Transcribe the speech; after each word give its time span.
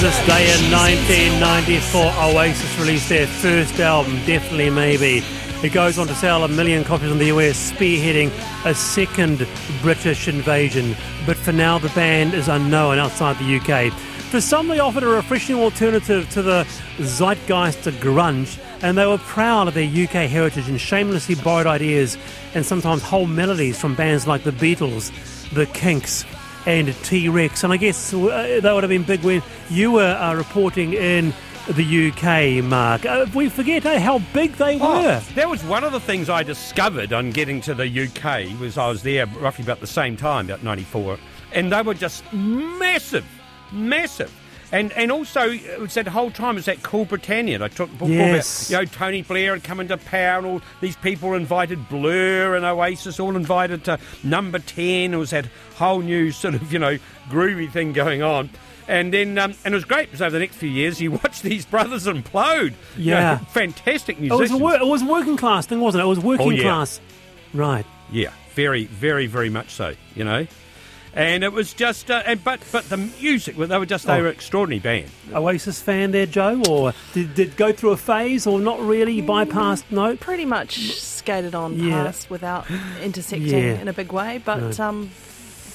this 0.00 0.26
day 0.26 0.44
in 0.44 0.70
1994, 0.70 2.12
Oasis 2.22 2.78
released 2.78 3.08
their 3.08 3.26
first 3.26 3.80
album, 3.80 4.14
Definitely 4.26 4.70
Maybe. 4.70 5.24
It 5.64 5.72
goes 5.72 5.98
on 5.98 6.06
to 6.06 6.14
sell 6.14 6.44
a 6.44 6.48
million 6.48 6.84
copies 6.84 7.10
in 7.10 7.18
the 7.18 7.26
US, 7.26 7.72
spearheading 7.72 8.30
a 8.64 8.76
second 8.76 9.44
British 9.82 10.28
invasion. 10.28 10.94
But 11.26 11.36
for 11.36 11.50
now, 11.50 11.78
the 11.78 11.88
band 11.88 12.34
is 12.34 12.46
unknown 12.46 12.98
outside 12.98 13.38
the 13.38 13.56
UK. 13.56 13.92
For 14.30 14.40
some, 14.40 14.68
they 14.68 14.78
offered 14.78 15.02
a 15.02 15.08
refreshing 15.08 15.56
alternative 15.56 16.30
to 16.30 16.42
the 16.42 16.64
zeitgeist 17.00 17.88
of 17.88 17.94
grunge, 17.94 18.56
and 18.82 18.96
they 18.96 19.06
were 19.06 19.18
proud 19.18 19.66
of 19.66 19.74
their 19.74 19.88
UK 19.88 20.30
heritage 20.30 20.68
and 20.68 20.80
shamelessly 20.80 21.34
borrowed 21.34 21.66
ideas 21.66 22.16
and 22.54 22.64
sometimes 22.64 23.02
whole 23.02 23.26
melodies 23.26 23.80
from 23.80 23.96
bands 23.96 24.28
like 24.28 24.44
the 24.44 24.52
Beatles, 24.52 25.10
the 25.50 25.66
Kinks, 25.66 26.24
and 26.66 26.94
T 27.04 27.28
Rex. 27.28 27.64
And 27.64 27.72
I 27.72 27.76
guess 27.76 28.12
uh, 28.14 28.60
that 28.62 28.72
would 28.72 28.82
have 28.82 28.88
been 28.90 29.02
big 29.04 29.22
when 29.22 29.42
you 29.70 29.92
were 29.92 30.02
uh, 30.20 30.34
reporting 30.34 30.92
in 30.94 31.32
the 31.68 32.08
UK, 32.10 32.64
Mark. 32.64 33.04
Uh, 33.04 33.26
we 33.34 33.48
forget 33.50 33.84
uh, 33.84 33.98
how 34.00 34.18
big 34.32 34.52
they 34.54 34.78
Oh, 34.80 35.02
were. 35.02 35.20
that 35.34 35.48
was 35.50 35.62
one 35.64 35.84
of 35.84 35.92
the 35.92 36.00
things 36.00 36.30
I 36.30 36.42
discovered 36.42 37.12
on 37.12 37.30
getting 37.30 37.60
to 37.62 37.74
the 37.74 37.86
UK 37.86 38.58
was 38.58 38.78
I 38.78 38.88
was 38.88 39.02
there 39.02 39.26
roughly 39.26 39.64
about 39.64 39.80
the 39.80 39.86
same 39.86 40.16
time, 40.16 40.46
about 40.46 40.62
94, 40.62 41.18
and 41.52 41.70
they 41.70 41.82
were 41.82 41.92
just 41.94 42.24
massive, 42.32 43.26
massive. 43.70 44.32
And 44.70 44.92
and 44.92 45.10
also 45.10 45.48
it 45.50 45.80
was 45.80 45.94
that 45.94 46.06
whole 46.08 46.30
time 46.30 46.50
it 46.56 46.58
was 46.58 46.64
that 46.66 46.82
cool 46.82 47.04
Britannia. 47.06 47.62
I 47.62 47.68
talked 47.68 47.92
before 47.92 48.08
Yes. 48.10 48.68
about, 48.68 48.80
you 48.80 48.84
know 48.86 48.90
Tony 48.92 49.22
Blair 49.22 49.54
had 49.54 49.64
come 49.64 49.80
into 49.80 49.96
power, 49.96 50.38
and 50.38 50.46
all 50.46 50.62
these 50.82 50.96
people 50.96 51.32
invited 51.34 51.88
Blur 51.88 52.54
and 52.54 52.64
Oasis, 52.66 53.18
all 53.18 53.34
invited 53.34 53.84
to 53.84 53.98
Number 54.22 54.58
Ten. 54.58 55.14
It 55.14 55.16
was 55.16 55.30
that 55.30 55.46
whole 55.76 56.00
new 56.00 56.30
sort 56.32 56.54
of 56.54 56.70
you 56.72 56.78
know 56.78 56.98
groovy 57.30 57.70
thing 57.70 57.92
going 57.94 58.22
on. 58.22 58.50
And 58.86 59.12
then, 59.12 59.36
um, 59.36 59.52
and 59.66 59.74
it 59.74 59.76
was 59.76 59.84
great 59.84 60.06
because 60.08 60.22
over 60.22 60.30
the 60.30 60.38
next 60.38 60.56
few 60.56 60.68
years, 60.70 60.98
you 61.00 61.10
watch 61.22 61.42
these 61.42 61.66
brothers 61.66 62.06
implode. 62.06 62.72
You 62.96 63.10
know, 63.12 63.18
Yeah. 63.20 63.38
fantastic 63.38 64.16
It 64.18 64.30
was, 64.30 64.38
musicians. 64.50 64.60
wor- 64.60 64.76
it 64.76 64.86
was 64.86 65.02
a 65.02 65.06
working 65.06 65.36
class 65.36 65.66
thing, 65.66 65.80
wasn't 65.80 66.00
it? 66.02 66.04
It 66.04 66.08
was 66.08 66.20
working 66.20 66.46
Oh, 66.46 66.50
yeah. 66.50 66.62
class. 66.62 67.00
Right. 67.52 67.84
Yeah, 68.10 68.30
very, 68.54 68.84
very, 68.86 69.26
very 69.26 69.50
much 69.50 69.70
so. 69.70 69.92
You 70.14 70.24
know, 70.24 70.46
and 71.18 71.44
it 71.44 71.52
was 71.52 71.74
just, 71.74 72.10
uh, 72.10 72.22
and, 72.24 72.42
but 72.42 72.60
but 72.72 72.88
the 72.88 72.96
music, 72.96 73.58
well, 73.58 73.68
they 73.68 73.76
were 73.78 73.84
just 73.86 74.06
they 74.06 74.18
Oh. 74.18 74.22
were 74.22 74.28
extraordinary 74.28 74.78
band. 74.80 75.10
Oasis 75.34 75.80
fan 75.82 76.12
there, 76.12 76.26
Jo? 76.26 76.62
Or 76.68 76.94
did, 77.12 77.34
did 77.34 77.56
go 77.56 77.72
through 77.72 77.90
a 77.90 77.96
phase 77.96 78.46
or 78.46 78.58
not 78.60 78.80
really 78.80 79.20
bypassed? 79.20 79.84
No? 79.90 80.16
Pretty 80.16 80.44
much 80.46 80.78
skated 80.94 81.54
on 81.54 81.78
Yeah. 81.78 82.04
past 82.04 82.30
without 82.30 82.66
intersecting 83.02 83.48
Yeah. 83.48 83.80
in 83.80 83.88
a 83.88 83.92
big 83.92 84.12
way. 84.12 84.40
But 84.44 84.62
Right. 84.62 84.80
um, 84.80 85.10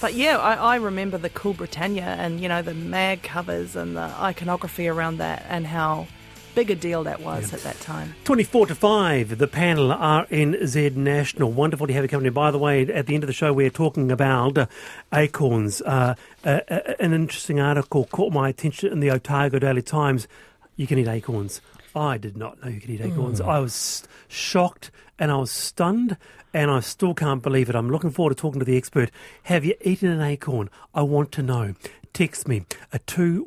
but 0.01 0.15
yeah, 0.15 0.37
I, 0.37 0.53
I 0.55 0.75
remember 0.77 1.17
the 1.17 1.29
Cool 1.29 1.53
Britannia 1.53 2.15
and 2.19 2.39
you 2.41 2.49
know 2.49 2.61
the 2.61 2.73
mag 2.73 3.21
covers 3.23 3.75
and 3.75 3.95
the 3.95 4.09
iconography 4.19 4.87
around 4.87 5.17
that 5.17 5.45
and 5.49 5.67
how 5.67 6.07
big 6.55 6.69
a 6.69 6.75
deal 6.75 7.03
that 7.03 7.21
was 7.21 7.53
at 7.53 7.61
that 7.61 7.79
time. 7.79 8.15
24 8.25 8.67
to 8.67 8.75
5, 8.75 9.37
the 9.37 9.47
panel 9.47 9.89
RNZ 9.89 10.95
National. 10.95 11.51
Wonderful 11.51 11.87
to 11.87 11.93
have 11.93 12.03
you 12.03 12.07
company. 12.07 12.29
By 12.29 12.51
the 12.51 12.59
way, 12.59 12.81
at 12.81 13.07
the 13.07 13.15
end 13.15 13.23
of 13.23 13.27
the 13.27 13.33
show, 13.33 13.51
we're 13.53 13.69
talking 13.69 14.11
about 14.11 14.57
uh, 14.57 14.65
acorns. 15.13 15.81
Uh, 15.81 16.15
uh, 16.45 16.59
uh, 16.69 16.79
an 16.99 17.13
interesting 17.13 17.59
article 17.59 18.05
caught 18.05 18.33
my 18.33 18.49
attention 18.49 18.91
in 18.91 18.99
the 18.99 19.11
Otago 19.11 19.59
Daily 19.59 19.81
Times. 19.81 20.27
You 20.75 20.87
can 20.87 20.99
eat 20.99 21.07
acorns. 21.07 21.61
I 21.95 22.17
did 22.17 22.37
not 22.37 22.63
know 22.63 22.69
you 22.69 22.79
could 22.79 22.89
eat 22.89 23.01
acorns. 23.01 23.39
I 23.39 23.59
was 23.59 24.03
shocked 24.27 24.91
and 25.19 25.31
I 25.31 25.37
was 25.37 25.51
stunned, 25.51 26.17
and 26.53 26.71
I 26.71 26.79
still 26.79 27.13
can't 27.13 27.41
believe 27.41 27.69
it. 27.69 27.75
I'm 27.75 27.89
looking 27.89 28.09
forward 28.09 28.35
to 28.35 28.41
talking 28.41 28.59
to 28.59 28.65
the 28.65 28.77
expert. 28.77 29.11
Have 29.43 29.63
you 29.63 29.75
eaten 29.81 30.09
an 30.09 30.21
acorn? 30.21 30.69
I 30.93 31.03
want 31.03 31.31
to 31.33 31.43
know. 31.43 31.75
Text 32.13 32.47
me 32.47 32.65
a 32.91 32.99
2 32.99 33.45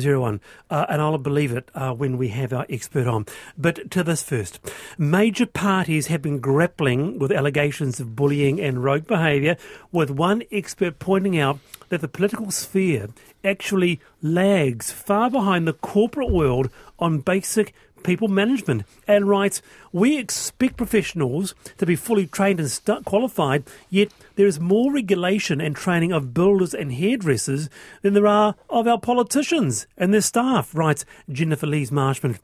Zero 0.00 0.20
one, 0.20 0.40
uh, 0.70 0.86
and 0.88 1.00
I'll 1.00 1.18
believe 1.18 1.52
it 1.52 1.70
uh, 1.74 1.92
when 1.92 2.18
we 2.18 2.28
have 2.28 2.52
our 2.52 2.66
expert 2.68 3.06
on. 3.06 3.26
But 3.56 3.90
to 3.90 4.02
this 4.02 4.22
first, 4.22 4.60
major 4.96 5.46
parties 5.46 6.06
have 6.08 6.22
been 6.22 6.40
grappling 6.40 7.18
with 7.18 7.32
allegations 7.32 8.00
of 8.00 8.16
bullying 8.16 8.60
and 8.60 8.82
rogue 8.84 9.06
behaviour, 9.06 9.56
with 9.92 10.10
one 10.10 10.42
expert 10.52 10.98
pointing 10.98 11.38
out 11.38 11.58
that 11.88 12.00
the 12.00 12.08
political 12.08 12.50
sphere 12.50 13.08
actually 13.44 14.00
lags 14.20 14.90
far 14.90 15.30
behind 15.30 15.66
the 15.66 15.72
corporate 15.72 16.30
world 16.30 16.70
on 16.98 17.20
basic 17.20 17.74
people 18.02 18.28
management 18.28 18.84
and 19.06 19.28
writes, 19.28 19.62
We 19.92 20.18
expect 20.18 20.76
professionals 20.76 21.54
to 21.76 21.86
be 21.86 21.96
fully 21.96 22.26
trained 22.26 22.60
and 22.60 22.70
stu- 22.70 23.02
qualified, 23.02 23.64
yet 23.90 24.12
there 24.36 24.46
is 24.46 24.60
more 24.60 24.92
regulation 24.92 25.60
and 25.60 25.74
training 25.74 26.12
of 26.12 26.34
builders 26.34 26.74
and 26.74 26.92
hairdressers 26.92 27.68
than 28.02 28.14
there 28.14 28.26
are 28.26 28.54
of 28.68 28.86
our 28.86 29.00
politicians 29.00 29.86
and 29.96 30.12
their 30.12 30.20
staff, 30.20 30.74
writes 30.74 31.04
Jennifer 31.30 31.66
Lees 31.66 31.90
Marshment. 31.90 32.38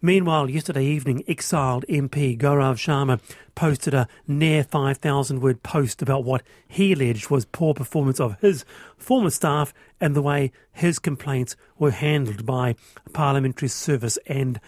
Meanwhile, 0.00 0.48
yesterday 0.48 0.84
evening, 0.84 1.24
exiled 1.26 1.84
MP 1.88 2.38
Gaurav 2.38 2.76
Sharma 2.76 3.20
posted 3.56 3.94
a 3.94 4.06
near 4.28 4.62
5,000 4.62 5.40
word 5.40 5.64
post 5.64 6.00
about 6.02 6.22
what 6.22 6.42
he 6.68 6.92
alleged 6.92 7.30
was 7.30 7.44
poor 7.46 7.74
performance 7.74 8.20
of 8.20 8.38
his 8.40 8.64
former 8.96 9.30
staff 9.30 9.74
and 10.00 10.14
the 10.14 10.22
way 10.22 10.52
his 10.72 11.00
complaints 11.00 11.56
were 11.78 11.90
handled 11.90 12.46
by 12.46 12.76
Parliamentary 13.12 13.68
Service 13.68 14.18
and 14.28 14.60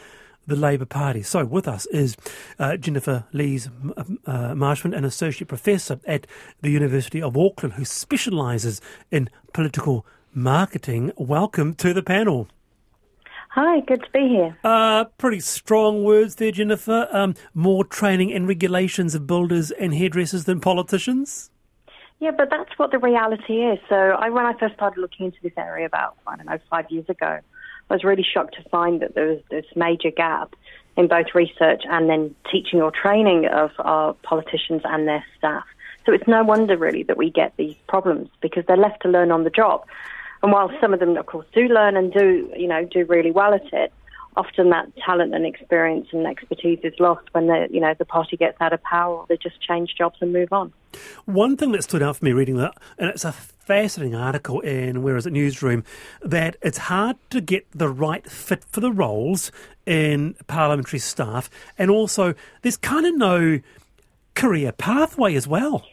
the 0.51 0.57
Labour 0.57 0.85
Party. 0.85 1.23
So, 1.23 1.45
with 1.45 1.67
us 1.67 1.87
is 1.87 2.17
uh, 2.59 2.77
Jennifer 2.77 3.25
Lees 3.33 3.69
uh, 3.97 4.03
Marshment, 4.53 4.97
an 4.97 5.05
associate 5.05 5.49
professor 5.49 6.01
at 6.07 6.27
the 6.61 6.71
University 6.71 7.23
of 7.23 7.37
Auckland 7.39 7.75
who 7.75 7.85
specialises 7.85 8.81
in 9.11 9.31
political 9.55 10.05
marketing. 10.35 11.13
Welcome 11.17 11.75
to 11.77 11.95
the 11.95 12.03
panel. 12.03 12.49
Hi, 13.51 13.81
good 13.81 14.03
to 14.03 14.11
be 14.13 14.29
here. 14.29 14.59
Uh, 14.63 15.05
pretty 15.19 15.41
strong 15.41 16.05
words 16.05 16.37
there, 16.37 16.53
Jennifer. 16.53 17.09
Um, 17.11 17.35
more 17.55 17.85
training 17.85 18.33
and 18.33 18.47
regulations 18.47 19.15
of 19.15 19.27
builders 19.27 19.71
and 19.71 19.95
hairdressers 19.95 20.45
than 20.45 20.61
politicians. 20.61 21.51
Yeah, 22.19 22.33
but 22.37 22.51
that's 22.51 22.77
what 22.77 22.91
the 22.91 22.99
reality 22.99 23.63
is. 23.65 23.79
So, 23.89 23.95
I, 23.95 24.29
when 24.29 24.47
I 24.47 24.59
first 24.59 24.75
started 24.75 25.01
looking 25.01 25.27
into 25.27 25.39
this 25.43 25.53
area 25.57 25.87
about, 25.87 26.17
I 26.27 26.37
don't 26.37 26.47
know, 26.47 26.59
five 26.69 26.87
years 26.91 27.09
ago, 27.09 27.41
I 27.91 27.95
was 27.95 28.05
really 28.05 28.25
shocked 28.25 28.55
to 28.55 28.69
find 28.71 29.01
that 29.03 29.15
there 29.15 29.27
was 29.27 29.41
this 29.51 29.67
major 29.75 30.11
gap 30.11 30.55
in 30.97 31.09
both 31.09 31.35
research 31.35 31.83
and 31.89 32.09
then 32.09 32.35
teaching 32.51 32.81
or 32.81 32.91
training 32.91 33.47
of 33.47 33.71
our 33.79 34.15
politicians 34.23 34.83
and 34.85 35.09
their 35.09 35.25
staff. 35.37 35.65
So, 36.07 36.13
it's 36.13 36.27
no 36.27 36.43
wonder 36.45 36.77
really 36.77 37.03
that 37.05 37.17
we 37.17 37.31
get 37.31 37.53
these 37.57 37.75
problems 37.89 38.31
because 38.41 38.65
they're 38.67 38.77
left 38.77 39.03
to 39.03 39.09
learn 39.09 39.31
on 39.31 39.45
the 39.45 39.51
job. 39.51 39.85
And 40.43 40.53
while 40.53 40.71
some 40.81 40.95
of 40.95 41.01
them, 41.01 41.17
of 41.17 41.27
course, 41.27 41.47
do 41.53 41.69
learn 41.69 41.97
and 41.97 42.13
do, 42.13 42.51
you 42.57 42.67
know, 42.67 42.85
do 42.87 43.05
really 43.05 43.31
well 43.31 43.53
at 43.53 43.71
it, 43.73 43.93
often 44.37 44.71
that 44.71 44.87
talent 44.97 45.35
and 45.35 45.45
experience 45.45 46.09
and 46.13 46.27
expertise 46.27 46.79
is 46.83 46.95
lost 46.99 47.27
when 47.33 47.47
the, 47.47 47.69
you 47.71 47.81
know, 47.81 47.95
the 47.99 48.05
party 48.05 48.37
gets 48.37 48.61
out 48.61 48.73
of 48.73 48.83
power 48.83 49.17
or 49.17 49.27
they 49.29 49.37
just 49.37 49.61
change 49.61 49.95
jobs 49.97 50.17
and 50.21 50.33
move 50.33 50.53
on. 50.53 50.73
One 51.25 51.57
thing 51.57 51.73
that 51.73 51.85
stood 51.85 52.03
out 52.03 52.17
for 52.17 52.25
me 52.25 52.33
reading 52.33 52.57
that, 52.57 52.75
and 52.99 53.11
it's 53.11 53.25
a 53.25 53.33
fascinating 53.33 54.15
article 54.15 54.61
in 54.61 55.03
Where 55.03 55.17
Is 55.17 55.27
It 55.27 55.33
Newsroom, 55.33 55.85
that 56.23 56.57
it's 56.63 56.79
hard 56.79 57.17
to 57.31 57.41
get 57.41 57.67
the 57.73 57.89
right 57.89 58.29
fit 58.29 58.65
for 58.65 58.81
the 58.81 58.93
roles 58.93 59.53
in 59.87 60.35
parliamentary 60.47 60.99
staff, 60.99 61.51
and 61.79 61.91
also 61.91 62.35
there's 62.63 62.77
kind 62.77 63.07
of 63.07 63.17
no 63.17 63.61
career 64.35 64.73
pathway 64.73 65.35
as 65.35 65.47
well. 65.47 65.85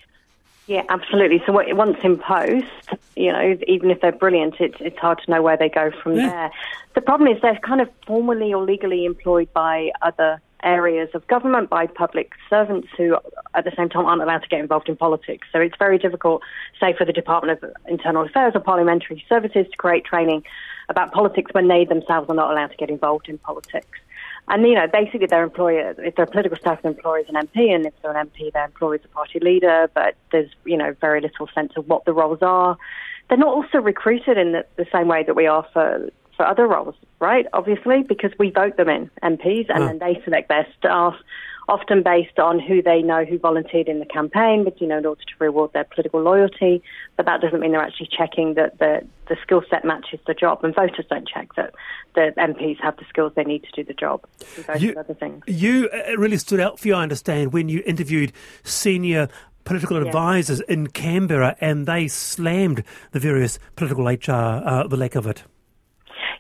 Yeah, 0.68 0.84
absolutely. 0.90 1.42
So 1.46 1.54
once 1.54 1.98
in 2.04 2.18
post, 2.18 2.68
you 3.16 3.32
know, 3.32 3.58
even 3.68 3.90
if 3.90 4.02
they're 4.02 4.12
brilliant, 4.12 4.56
it's 4.60 4.76
it's 4.80 4.98
hard 4.98 5.20
to 5.26 5.32
know 5.32 5.42
where 5.42 5.58
they 5.58 5.70
go 5.70 5.92
from 5.92 6.18
Yeah. 6.18 6.30
there. 6.30 6.52
The 6.94 7.02
problem 7.02 7.30
is 7.34 7.42
they're 7.42 7.60
kind 7.60 7.80
of 7.80 7.90
formally 8.06 8.54
or 8.54 8.64
legally 8.64 9.06
employed 9.06 9.52
by 9.54 9.92
other 10.02 10.42
areas 10.64 11.10
of 11.14 11.26
government, 11.28 11.70
by 11.70 11.88
public 11.88 12.34
servants 12.50 12.90
who, 12.98 13.16
at 13.54 13.64
the 13.64 13.72
same 13.78 13.88
time, 13.90 14.06
aren't 14.06 14.22
allowed 14.22 14.42
to 14.42 14.48
get 14.50 14.60
involved 14.60 14.90
in 14.90 14.98
politics. 14.98 15.48
So 15.54 15.60
it's 15.60 15.78
very 15.78 15.98
difficult, 15.98 16.42
say, 16.80 16.94
for 16.94 17.06
the 17.06 17.14
Department 17.14 17.64
of 17.64 17.72
Internal 17.88 18.26
Affairs 18.26 18.54
or 18.56 18.60
Parliamentary 18.60 19.24
Services 19.30 19.68
to 19.72 19.78
create 19.78 20.04
training 20.04 20.44
about 20.90 21.12
politics 21.12 21.54
when 21.54 21.68
they 21.68 21.86
themselves 21.86 22.30
are 22.30 22.36
not 22.36 22.52
allowed 22.52 22.72
to 22.72 22.78
get 22.78 22.90
involved 22.90 23.30
in 23.30 23.38
politics. 23.38 24.00
And, 24.50 24.66
you 24.66 24.76
know, 24.76 24.88
basically 24.88 25.28
their 25.28 25.44
employer, 25.44 25.94
if 25.98 26.16
they're 26.16 26.26
political 26.26 26.58
staff, 26.58 26.82
their 26.82 26.92
employer 26.92 27.20
is 27.20 27.26
an 27.28 27.36
MP, 27.36 27.70
and 27.74 27.86
if 27.86 27.94
they're 28.02 28.16
an 28.16 28.28
MP, 28.28 28.52
their 28.54 28.66
employer 28.66 28.96
is 28.96 29.02
a 29.04 29.10
party 29.10 29.40
leader, 29.42 29.90
but 29.94 30.16
there's, 30.32 30.50
you 30.66 30.78
know, 30.78 30.96
very 31.02 31.20
little 31.20 31.50
sense 31.54 31.74
of 31.76 31.88
what 31.90 32.06
the 32.06 32.14
roles 32.14 32.40
are. 32.42 32.78
They're 33.28 33.38
not 33.38 33.54
also 33.54 33.80
recruited 33.80 34.38
in 34.38 34.54
the, 34.54 34.66
the 34.78 34.86
same 34.92 35.10
way 35.10 35.24
that 35.24 35.36
we 35.36 35.48
are 35.48 35.66
for, 35.74 36.10
for 36.38 36.46
other 36.46 36.66
roles, 36.66 36.96
right? 37.20 37.46
Obviously, 37.52 38.04
because 38.04 38.32
we 38.40 38.50
vote 38.52 38.78
them 38.78 38.88
in, 38.88 39.12
MPs, 39.22 39.66
and 39.70 39.84
Ah. 39.84 39.88
then 39.88 40.00
they 40.00 40.22
select 40.24 40.48
their 40.48 40.66
staff 40.80 41.16
often 41.70 42.02
based 42.02 42.40
on 42.40 42.60
who 42.60 42.82
they 42.82 43.02
know 43.02 43.26
who 43.26 43.38
volunteered 43.38 43.88
in 43.88 44.00
the 44.00 44.06
campaign, 44.06 44.64
but 44.64 44.80
you 44.80 44.88
know, 44.88 44.98
in 44.98 45.06
order 45.06 45.22
to 45.22 45.34
reward 45.40 45.74
their 45.74 45.84
political 45.84 46.22
loyalty. 46.22 46.82
But 47.16 47.26
that 47.26 47.42
doesn't 47.42 47.60
mean 47.60 47.72
they're 47.72 47.82
actually 47.82 48.10
checking 48.16 48.54
that 48.54 48.80
the 48.80 49.06
the 49.28 49.36
skill 49.42 49.62
set 49.70 49.84
matches 49.84 50.20
the 50.26 50.34
job, 50.34 50.64
and 50.64 50.74
voters 50.74 51.06
don't 51.10 51.28
check 51.28 51.54
that 51.56 51.74
the 52.16 52.34
MPs 52.38 52.80
have 52.82 52.96
the 52.98 53.06
skills 53.10 53.34
they 53.36 53.44
need 53.44 53.64
to 53.64 53.72
do 53.72 53.84
the 53.84 53.94
job. 53.94 54.26
You, 54.80 54.96
other 54.98 55.14
things. 55.14 55.44
you 55.48 55.90
uh, 55.90 56.18
really 56.18 56.38
stood 56.38 56.60
out 56.60 56.80
for 56.80 56.88
you, 56.88 56.96
I 56.96 57.04
understand, 57.04 57.54
when 57.54 57.70
you 57.70 57.84
interviewed 57.86 58.32
senior 58.64 59.28
political 59.66 59.98
advisors 59.98 60.62
in 60.62 60.88
Canberra 60.88 61.56
and 61.60 61.86
they 61.86 62.08
slammed 62.08 62.84
the 63.12 63.20
various 63.20 63.60
political 63.76 64.06
HR, 64.08 64.32
uh, 64.32 64.88
the 64.88 64.96
lack 64.96 65.16
of 65.16 65.28
it. 65.28 65.44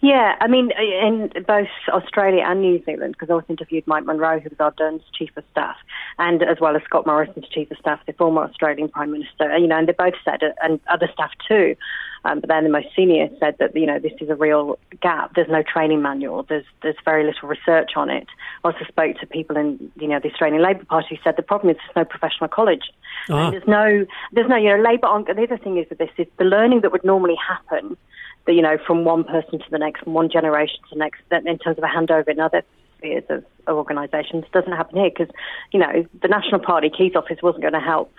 Yeah, 0.01 0.35
I 0.39 0.47
mean, 0.47 0.71
uh, 0.77 1.07
in 1.07 1.31
both 1.47 1.67
Australia 1.89 2.43
and 2.45 2.61
New 2.61 2.83
Zealand, 2.85 3.13
because 3.13 3.29
I 3.29 3.33
also 3.33 3.47
interviewed 3.49 3.87
Mike 3.87 4.05
Munro, 4.05 4.39
who 4.39 4.49
was 4.49 4.59
Ardern's 4.59 5.03
chief 5.13 5.35
of 5.37 5.43
staff, 5.51 5.77
and 6.19 6.43
as 6.43 6.59
well 6.59 6.75
as 6.75 6.83
Scott 6.83 7.07
Morrison's 7.07 7.47
chief 7.49 7.71
of 7.71 7.77
staff, 7.77 7.99
the 8.05 8.13
former 8.13 8.43
Australian 8.43 8.89
prime 8.89 9.11
minister. 9.11 9.57
You 9.57 9.67
know, 9.67 9.77
and 9.77 9.87
they 9.87 9.93
both 9.93 10.13
said, 10.23 10.43
uh, 10.43 10.49
and 10.61 10.79
other 10.87 11.09
staff 11.11 11.31
too, 11.47 11.75
um, 12.25 12.39
but 12.39 12.49
then 12.49 12.63
the 12.63 12.69
most 12.69 12.87
senior 12.95 13.29
said 13.39 13.55
that 13.59 13.75
you 13.75 13.85
know 13.85 13.99
this 13.99 14.13
is 14.19 14.29
a 14.29 14.35
real 14.35 14.77
gap. 15.01 15.33
There's 15.35 15.49
no 15.49 15.63
training 15.63 16.01
manual. 16.01 16.43
There's 16.43 16.65
there's 16.83 16.95
very 17.05 17.23
little 17.23 17.47
research 17.47 17.91
on 17.95 18.09
it. 18.09 18.27
I 18.63 18.69
also 18.69 18.85
spoke 18.87 19.17
to 19.19 19.27
people 19.27 19.57
in 19.57 19.91
you 19.95 20.07
know 20.07 20.19
the 20.19 20.31
Australian 20.31 20.61
Labor 20.61 20.85
Party 20.85 21.15
who 21.15 21.17
said 21.23 21.35
the 21.37 21.43
problem 21.43 21.69
is 21.69 21.77
there's 21.77 21.95
no 21.95 22.05
professional 22.05 22.49
college. 22.49 22.91
Ah. 23.29 23.51
There's 23.51 23.67
no 23.67 24.05
there's 24.31 24.49
no 24.49 24.57
you 24.57 24.69
know 24.75 24.83
Labor. 24.83 25.07
On, 25.07 25.23
the 25.23 25.43
other 25.43 25.57
thing 25.57 25.77
is 25.77 25.85
with 25.89 25.99
this 25.99 26.09
is 26.17 26.27
the 26.37 26.45
learning 26.45 26.81
that 26.81 26.91
would 26.91 27.03
normally 27.03 27.35
happen 27.35 27.97
that 28.45 28.53
you 28.53 28.61
know 28.61 28.77
from 28.85 29.05
one 29.05 29.23
person 29.23 29.59
to 29.59 29.65
the 29.69 29.77
next, 29.77 30.03
from 30.03 30.13
one 30.13 30.29
generation 30.29 30.79
to 30.89 30.95
the 30.95 30.99
next, 30.99 31.21
that 31.29 31.45
in 31.45 31.57
terms 31.59 31.77
of 31.77 31.83
a 31.83 31.87
handover 31.87 32.29
in 32.29 32.39
other 32.39 32.63
spheres 32.97 33.23
of, 33.29 33.43
of 33.67 33.77
organisations 33.77 34.45
doesn't 34.51 34.71
happen 34.71 34.97
here 34.97 35.09
because 35.09 35.33
you 35.71 35.79
know 35.79 36.05
the 36.21 36.27
National 36.27 36.59
Party 36.59 36.89
Key's 36.89 37.15
office 37.15 37.37
wasn't 37.43 37.61
going 37.61 37.73
to 37.73 37.79
help. 37.79 38.11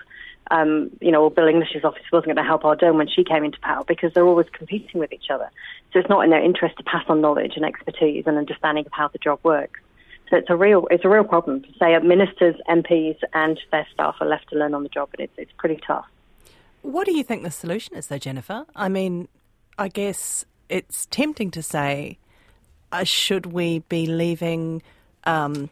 Um, 0.50 0.90
you 1.00 1.12
know, 1.12 1.24
or 1.24 1.30
Bill 1.30 1.46
English's 1.46 1.84
office 1.84 2.04
wasn't 2.10 2.28
going 2.28 2.36
to 2.36 2.42
help 2.42 2.62
Ardern 2.62 2.96
when 2.96 3.06
she 3.06 3.22
came 3.22 3.44
into 3.44 3.60
power 3.60 3.84
because 3.86 4.14
they're 4.14 4.26
always 4.26 4.46
competing 4.50 4.98
with 4.98 5.12
each 5.12 5.26
other. 5.30 5.50
So 5.92 5.98
it's 5.98 6.08
not 6.08 6.24
in 6.24 6.30
their 6.30 6.42
interest 6.42 6.78
to 6.78 6.84
pass 6.84 7.04
on 7.08 7.20
knowledge 7.20 7.52
and 7.56 7.66
expertise 7.66 8.24
and 8.26 8.38
understanding 8.38 8.86
of 8.86 8.92
how 8.92 9.08
the 9.08 9.18
job 9.18 9.40
works. 9.42 9.78
So 10.30 10.36
it's 10.36 10.50
a 10.50 10.56
real 10.56 10.86
it's 10.90 11.04
a 11.04 11.08
real 11.08 11.24
problem. 11.24 11.62
To 11.62 11.68
say 11.78 11.98
ministers, 11.98 12.54
MPs, 12.68 13.18
and 13.34 13.58
their 13.70 13.86
staff 13.92 14.16
are 14.20 14.26
left 14.26 14.48
to 14.50 14.56
learn 14.56 14.74
on 14.74 14.82
the 14.82 14.88
job, 14.88 15.10
and 15.18 15.24
it's 15.24 15.32
it's 15.36 15.52
pretty 15.58 15.80
tough. 15.86 16.06
What 16.82 17.06
do 17.06 17.16
you 17.16 17.24
think 17.24 17.42
the 17.42 17.50
solution 17.50 17.96
is, 17.96 18.06
though, 18.06 18.18
Jennifer? 18.18 18.64
I 18.74 18.88
mean, 18.88 19.28
I 19.78 19.88
guess 19.88 20.44
it's 20.68 21.06
tempting 21.06 21.50
to 21.52 21.62
say, 21.62 22.18
uh, 22.92 23.04
should 23.04 23.46
we 23.46 23.80
be 23.88 24.06
leaving 24.06 24.82
um, 25.24 25.70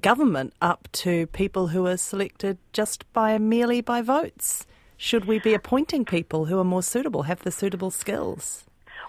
government 0.00 0.52
up 0.60 0.88
to 0.92 1.26
people 1.28 1.68
who 1.68 1.86
are 1.86 1.96
selected 1.96 2.58
just 2.72 3.10
by 3.12 3.38
merely 3.38 3.80
by 3.80 4.02
votes? 4.02 4.66
Should 4.96 5.26
we 5.26 5.38
be 5.38 5.54
appointing 5.54 6.04
people 6.04 6.46
who 6.46 6.58
are 6.58 6.64
more 6.64 6.82
suitable, 6.82 7.24
have 7.24 7.42
the 7.42 7.50
suitable 7.50 7.90
skills? 7.90 8.64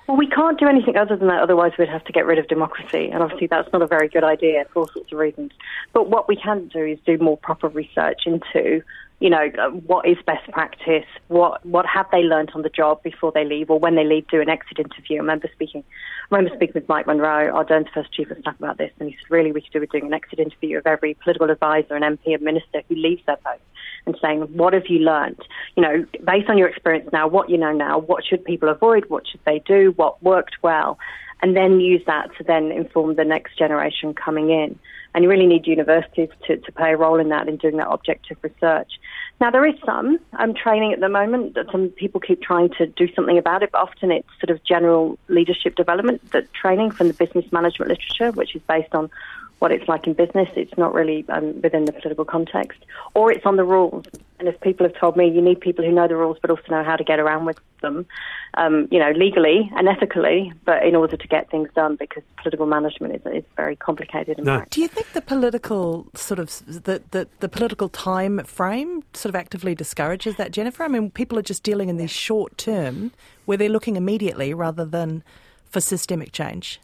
Well, 0.07 0.17
we 0.17 0.27
can't 0.27 0.57
do 0.59 0.67
anything 0.67 0.95
other 0.95 1.17
than 1.17 1.27
that, 1.27 1.41
otherwise, 1.41 1.73
we'd 1.77 1.89
have 1.89 2.03
to 2.05 2.13
get 2.13 2.25
rid 2.25 2.39
of 2.39 2.47
democracy. 2.47 3.09
And 3.11 3.21
obviously, 3.21 3.47
that's 3.47 3.71
not 3.73 3.81
a 3.81 3.87
very 3.87 4.07
good 4.07 4.23
idea 4.23 4.65
for 4.71 4.81
all 4.81 4.87
sorts 4.87 5.11
of 5.11 5.17
reasons. 5.17 5.51
But 5.91 6.09
what 6.09 6.29
we 6.29 6.37
can 6.37 6.67
do 6.69 6.85
is 6.85 6.99
do 7.05 7.17
more 7.17 7.37
proper 7.37 7.67
research 7.67 8.21
into, 8.25 8.81
you 9.19 9.31
know, 9.31 9.49
what 9.87 10.07
is 10.07 10.17
best 10.27 10.47
practice, 10.51 11.05
what, 11.27 11.65
what 11.65 11.85
have 11.87 12.05
they 12.11 12.21
learnt 12.21 12.51
on 12.53 12.61
the 12.61 12.69
job 12.69 13.01
before 13.01 13.31
they 13.31 13.43
leave, 13.43 13.69
or 13.69 13.79
when 13.79 13.95
they 13.95 14.03
leave, 14.03 14.27
do 14.27 14.39
an 14.39 14.49
exit 14.49 14.77
interview. 14.77 15.17
I 15.17 15.19
remember 15.19 15.49
speaking, 15.53 15.83
I 16.31 16.35
remember 16.35 16.55
speaking 16.55 16.73
with 16.75 16.87
Mike 16.87 17.07
Munro, 17.07 17.51
Ardern's 17.55 17.87
first 17.93 18.13
chief 18.13 18.29
of 18.29 18.37
staff, 18.37 18.55
about 18.59 18.77
this, 18.77 18.91
and 18.99 19.09
he 19.09 19.15
said, 19.15 19.31
really, 19.31 19.51
we 19.51 19.61
should 19.61 19.73
do 19.73 19.85
doing 19.87 20.05
an 20.05 20.13
exit 20.13 20.39
interview 20.39 20.77
of 20.77 20.85
every 20.85 21.15
political 21.15 21.49
advisor, 21.49 21.95
an 21.95 22.03
MP, 22.03 22.35
a 22.35 22.43
minister 22.43 22.83
who 22.87 22.95
leaves 22.95 23.23
their 23.25 23.37
post 23.37 23.61
and 24.05 24.15
saying, 24.21 24.41
what 24.55 24.73
have 24.73 24.87
you 24.87 24.99
learnt? 24.99 25.41
You 25.75 25.83
know, 25.83 26.05
based 26.23 26.49
on 26.49 26.57
your 26.57 26.67
experience 26.67 27.09
now, 27.11 27.27
what 27.27 27.49
you 27.49 27.57
know 27.57 27.73
now, 27.73 27.97
what 27.97 28.23
should 28.23 28.45
people 28.45 28.69
avoid? 28.69 29.05
What 29.09 29.27
should 29.27 29.41
they 29.45 29.59
do? 29.59 29.93
What 29.95 30.21
worked 30.21 30.57
well? 30.61 30.99
And 31.41 31.55
then 31.55 31.79
use 31.79 32.01
that 32.07 32.29
to 32.37 32.43
then 32.43 32.71
inform 32.71 33.15
the 33.15 33.25
next 33.25 33.57
generation 33.57 34.13
coming 34.13 34.49
in. 34.49 34.79
And 35.17 35.23
you 35.23 35.31
really 35.31 35.47
need 35.47 35.65
universities 35.65 36.29
to, 36.45 36.57
to 36.57 36.71
play 36.73 36.93
a 36.93 36.95
role 36.95 37.19
in 37.19 37.29
that, 37.29 37.49
in 37.49 37.57
doing 37.57 37.77
that 37.77 37.87
objective 37.89 38.37
research. 38.43 38.99
Now, 39.41 39.49
there 39.49 39.65
is 39.65 39.73
some 39.83 40.19
um, 40.37 40.53
training 40.53 40.93
at 40.93 40.99
the 40.99 41.09
moment 41.09 41.55
that 41.55 41.71
some 41.71 41.89
people 41.89 42.21
keep 42.21 42.39
trying 42.39 42.69
to 42.77 42.85
do 42.85 43.11
something 43.15 43.35
about 43.35 43.63
it, 43.63 43.71
but 43.71 43.79
often 43.79 44.11
it's 44.11 44.29
sort 44.39 44.51
of 44.51 44.63
general 44.63 45.17
leadership 45.27 45.75
development, 45.75 46.21
that 46.33 46.53
training 46.53 46.91
from 46.91 47.07
the 47.07 47.15
business 47.15 47.51
management 47.51 47.89
literature, 47.89 48.31
which 48.31 48.55
is 48.55 48.61
based 48.67 48.93
on 48.93 49.09
what 49.59 49.71
it's 49.71 49.87
like 49.87 50.05
in 50.05 50.13
business. 50.13 50.49
It's 50.55 50.77
not 50.77 50.93
really 50.93 51.25
um, 51.29 51.61
within 51.61 51.85
the 51.85 51.93
political 51.93 52.25
context, 52.25 52.79
or 53.13 53.31
it's 53.31 53.45
on 53.45 53.55
the 53.55 53.63
rules. 53.63 54.05
And 54.39 54.47
as 54.47 54.53
people 54.61 54.85
have 54.85 54.95
told 54.99 55.17
me, 55.17 55.27
you 55.27 55.41
need 55.41 55.59
people 55.59 55.83
who 55.83 55.91
know 55.91 56.07
the 56.07 56.15
rules 56.15 56.37
but 56.41 56.51
also 56.51 56.63
know 56.69 56.83
how 56.83 56.95
to 56.95 57.03
get 57.03 57.19
around 57.19 57.45
with 57.45 57.59
them, 57.81 58.05
um, 58.53 58.87
you 58.91 58.99
know, 58.99 59.11
legally 59.11 59.69
and 59.75 59.87
ethically, 59.87 60.53
but 60.63 60.85
in 60.85 60.95
order 60.95 61.17
to 61.17 61.27
get 61.27 61.49
things 61.49 61.69
done 61.75 61.95
because 61.95 62.21
political 62.37 62.67
management 62.67 63.15
is, 63.15 63.21
is 63.33 63.43
very 63.55 63.75
complicated. 63.75 64.37
No. 64.43 64.63
Do 64.69 64.81
you 64.81 64.87
think 64.87 65.11
the 65.13 65.21
political 65.21 66.07
sort 66.13 66.39
of 66.39 66.49
the, 66.67 67.01
the, 67.09 67.27
the 67.39 67.49
political 67.49 67.89
time 67.89 68.43
frame 68.45 69.03
sort 69.13 69.33
of 69.33 69.35
actively 69.35 69.73
discourages 69.73 70.35
that, 70.35 70.51
Jennifer? 70.51 70.83
I 70.83 70.87
mean, 70.87 71.09
people 71.09 71.39
are 71.39 71.43
just 71.43 71.63
dealing 71.63 71.89
in 71.89 71.97
these 71.97 72.11
short 72.11 72.57
term 72.59 73.11
where 73.45 73.57
they're 73.57 73.69
looking 73.69 73.95
immediately 73.95 74.53
rather 74.53 74.85
than 74.85 75.23
for 75.65 75.81
systemic 75.81 76.31
change. 76.31 76.79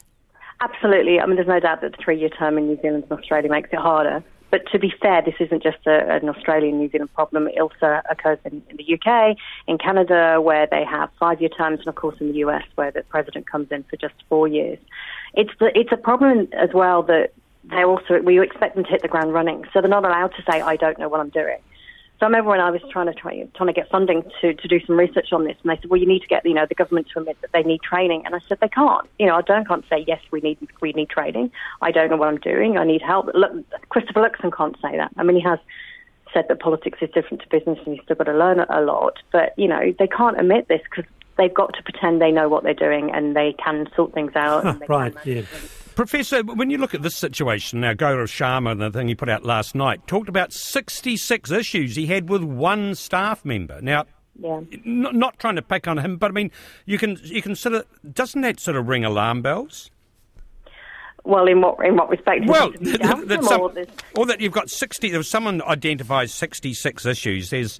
Absolutely. 0.60 1.20
I 1.20 1.26
mean, 1.26 1.36
there's 1.36 1.48
no 1.48 1.60
doubt 1.60 1.80
that 1.82 1.92
the 1.92 2.02
three-year 2.02 2.30
term 2.30 2.58
in 2.58 2.68
New 2.68 2.80
Zealand 2.80 3.04
and 3.08 3.18
Australia 3.18 3.50
makes 3.50 3.70
it 3.72 3.78
harder. 3.78 4.22
But 4.50 4.70
to 4.70 4.78
be 4.78 4.92
fair, 5.02 5.20
this 5.20 5.34
isn't 5.40 5.64
just 5.64 5.78
a, 5.86 6.14
an 6.14 6.28
Australian 6.28 6.78
New 6.78 6.88
Zealand 6.88 7.12
problem. 7.12 7.48
It 7.48 7.60
also 7.60 8.00
occurs 8.08 8.38
in, 8.44 8.62
in 8.70 8.76
the 8.76 8.94
UK, 8.94 9.36
in 9.66 9.78
Canada, 9.78 10.40
where 10.40 10.68
they 10.70 10.84
have 10.84 11.10
five-year 11.18 11.48
terms, 11.48 11.80
and 11.80 11.88
of 11.88 11.96
course 11.96 12.16
in 12.20 12.28
the 12.28 12.38
US, 12.38 12.62
where 12.76 12.92
the 12.92 13.02
president 13.02 13.50
comes 13.50 13.66
in 13.72 13.82
for 13.84 13.96
just 13.96 14.14
four 14.28 14.46
years. 14.46 14.78
It's 15.34 15.50
the, 15.58 15.76
it's 15.76 15.90
a 15.90 15.96
problem 15.96 16.46
as 16.52 16.70
well 16.72 17.02
that 17.02 17.32
they 17.64 17.82
also 17.82 18.20
we 18.20 18.40
expect 18.40 18.76
them 18.76 18.84
to 18.84 18.90
hit 18.90 19.02
the 19.02 19.08
ground 19.08 19.32
running, 19.32 19.64
so 19.72 19.80
they're 19.80 19.90
not 19.90 20.04
allowed 20.04 20.34
to 20.36 20.42
say 20.48 20.60
I 20.60 20.76
don't 20.76 20.98
know 21.00 21.08
what 21.08 21.18
I'm 21.18 21.30
doing. 21.30 21.58
So 22.20 22.26
I 22.26 22.28
remember 22.28 22.50
when 22.50 22.60
I 22.60 22.70
was 22.70 22.80
trying 22.90 23.06
to 23.06 23.14
try, 23.14 23.44
trying 23.56 23.66
to 23.66 23.72
get 23.72 23.90
funding 23.90 24.22
to, 24.40 24.54
to 24.54 24.68
do 24.68 24.78
some 24.86 24.96
research 24.96 25.32
on 25.32 25.44
this, 25.44 25.56
and 25.62 25.70
they 25.70 25.80
said, 25.80 25.90
"Well, 25.90 26.00
you 26.00 26.06
need 26.06 26.22
to 26.22 26.28
get 26.28 26.46
you 26.46 26.54
know 26.54 26.64
the 26.66 26.74
government 26.74 27.08
to 27.12 27.18
admit 27.18 27.36
that 27.40 27.50
they 27.52 27.62
need 27.62 27.82
training." 27.82 28.24
And 28.24 28.36
I 28.36 28.38
said, 28.48 28.58
"They 28.60 28.68
can't. 28.68 29.08
You 29.18 29.26
know, 29.26 29.36
I 29.36 29.42
don't 29.42 29.66
can't 29.66 29.84
say 29.90 30.04
yes, 30.06 30.20
we 30.30 30.40
need 30.40 30.58
we 30.80 30.92
need 30.92 31.10
training. 31.10 31.50
I 31.82 31.90
don't 31.90 32.10
know 32.10 32.16
what 32.16 32.28
I'm 32.28 32.38
doing. 32.38 32.78
I 32.78 32.84
need 32.84 33.02
help." 33.02 33.30
Look, 33.34 33.52
Christopher 33.88 34.20
Luxon 34.20 34.56
can't 34.56 34.76
say 34.80 34.96
that. 34.96 35.10
I 35.16 35.24
mean, 35.24 35.36
he 35.36 35.42
has 35.42 35.58
said 36.32 36.46
that 36.48 36.60
politics 36.60 36.98
is 37.00 37.10
different 37.10 37.42
to 37.42 37.48
business, 37.48 37.78
and 37.84 37.96
you've 37.96 38.04
still 38.04 38.16
got 38.16 38.24
to 38.24 38.36
learn 38.36 38.60
a 38.60 38.80
lot. 38.80 39.18
But 39.32 39.58
you 39.58 39.66
know, 39.66 39.92
they 39.98 40.06
can't 40.06 40.38
admit 40.38 40.68
this 40.68 40.82
because 40.88 41.10
they've 41.36 41.52
got 41.54 41.74
to 41.74 41.82
pretend 41.82 42.20
they 42.20 42.30
know 42.30 42.48
what 42.48 42.62
they're 42.62 42.74
doing 42.74 43.10
and 43.12 43.34
they 43.36 43.54
can 43.64 43.86
sort 43.96 44.12
things 44.14 44.32
out. 44.36 44.64
and 44.66 44.80
they 44.80 44.86
right, 44.88 45.14
manage 45.14 45.26
yeah. 45.26 45.42
things. 45.42 45.80
Professor, 45.94 46.42
when 46.42 46.70
you 46.70 46.78
look 46.78 46.92
at 46.94 47.02
this 47.02 47.16
situation 47.16 47.80
now, 47.80 47.92
Gaurav 47.92 48.24
Sharma, 48.26 48.76
the 48.76 48.90
thing 48.90 49.06
he 49.08 49.14
put 49.14 49.28
out 49.28 49.44
last 49.44 49.74
night, 49.76 50.04
talked 50.08 50.28
about 50.28 50.52
66 50.52 51.50
issues 51.52 51.94
he 51.94 52.06
had 52.06 52.28
with 52.28 52.42
one 52.42 52.94
staff 52.96 53.44
member. 53.44 53.80
Now, 53.80 54.04
Yeah. 54.36 54.62
n- 54.72 55.06
not 55.12 55.38
trying 55.38 55.54
to 55.54 55.62
pick 55.62 55.86
on 55.86 55.98
him, 55.98 56.16
but 56.16 56.32
I 56.32 56.34
mean, 56.34 56.50
you 56.86 56.98
can 56.98 57.16
you 57.22 57.40
can 57.42 57.54
sort 57.54 57.76
of 57.76 57.86
doesn't 58.12 58.40
that 58.40 58.58
sort 58.58 58.76
of 58.76 58.88
ring 58.88 59.04
alarm 59.04 59.42
bells? 59.42 59.88
Well, 61.22 61.46
in 61.46 61.60
what 61.60 61.76
in 61.86 61.96
what 61.96 62.10
respect? 62.10 62.44
Well, 62.46 62.72
Is 62.80 62.94
it 62.94 63.02
down 63.02 63.28
that 63.28 63.44
some- 63.44 63.60
or 63.60 63.70
this- 63.70 63.88
or 64.16 64.26
that 64.26 64.40
you've 64.40 64.52
got 64.52 64.68
60, 64.70 65.12
if 65.12 65.24
someone 65.26 65.62
identifies 65.62 66.34
66 66.34 67.06
issues, 67.06 67.50
there's 67.50 67.78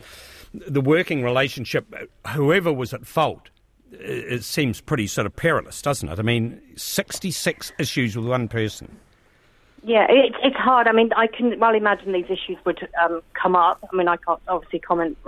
the 0.54 0.80
working 0.80 1.23
relationship, 1.23 1.92
whoever 2.28 2.73
was 2.73 2.94
at 2.94 3.06
fault, 3.06 3.50
it, 3.92 4.44
seems 4.44 4.80
pretty 4.80 5.06
sort 5.06 5.26
of 5.26 5.37
perilous, 5.37 5.80
doesn't 5.82 6.08
it? 6.08 6.18
I 6.18 6.23
mean, 6.23 6.61
66 6.76 7.73
issues 7.78 8.16
with 8.16 8.26
one 8.26 8.49
person. 8.49 8.96
Yeah, 9.82 10.06
it, 10.08 10.34
it's 10.42 10.56
hard. 10.56 10.88
I 10.88 10.92
mean, 10.92 11.11
I 11.16 11.26
can 11.26 11.58
well 11.58 11.75
imagine 11.75 12.12
these 12.12 12.25
issues 12.26 12.56
would 12.64 12.88
um, 13.02 13.20
come 13.34 13.54
up. 13.54 13.87
I 13.92 13.96
mean, 13.96 14.08
I 14.08 14.16
can't 14.16 14.40
obviously 14.49 14.78
comment 14.78 15.18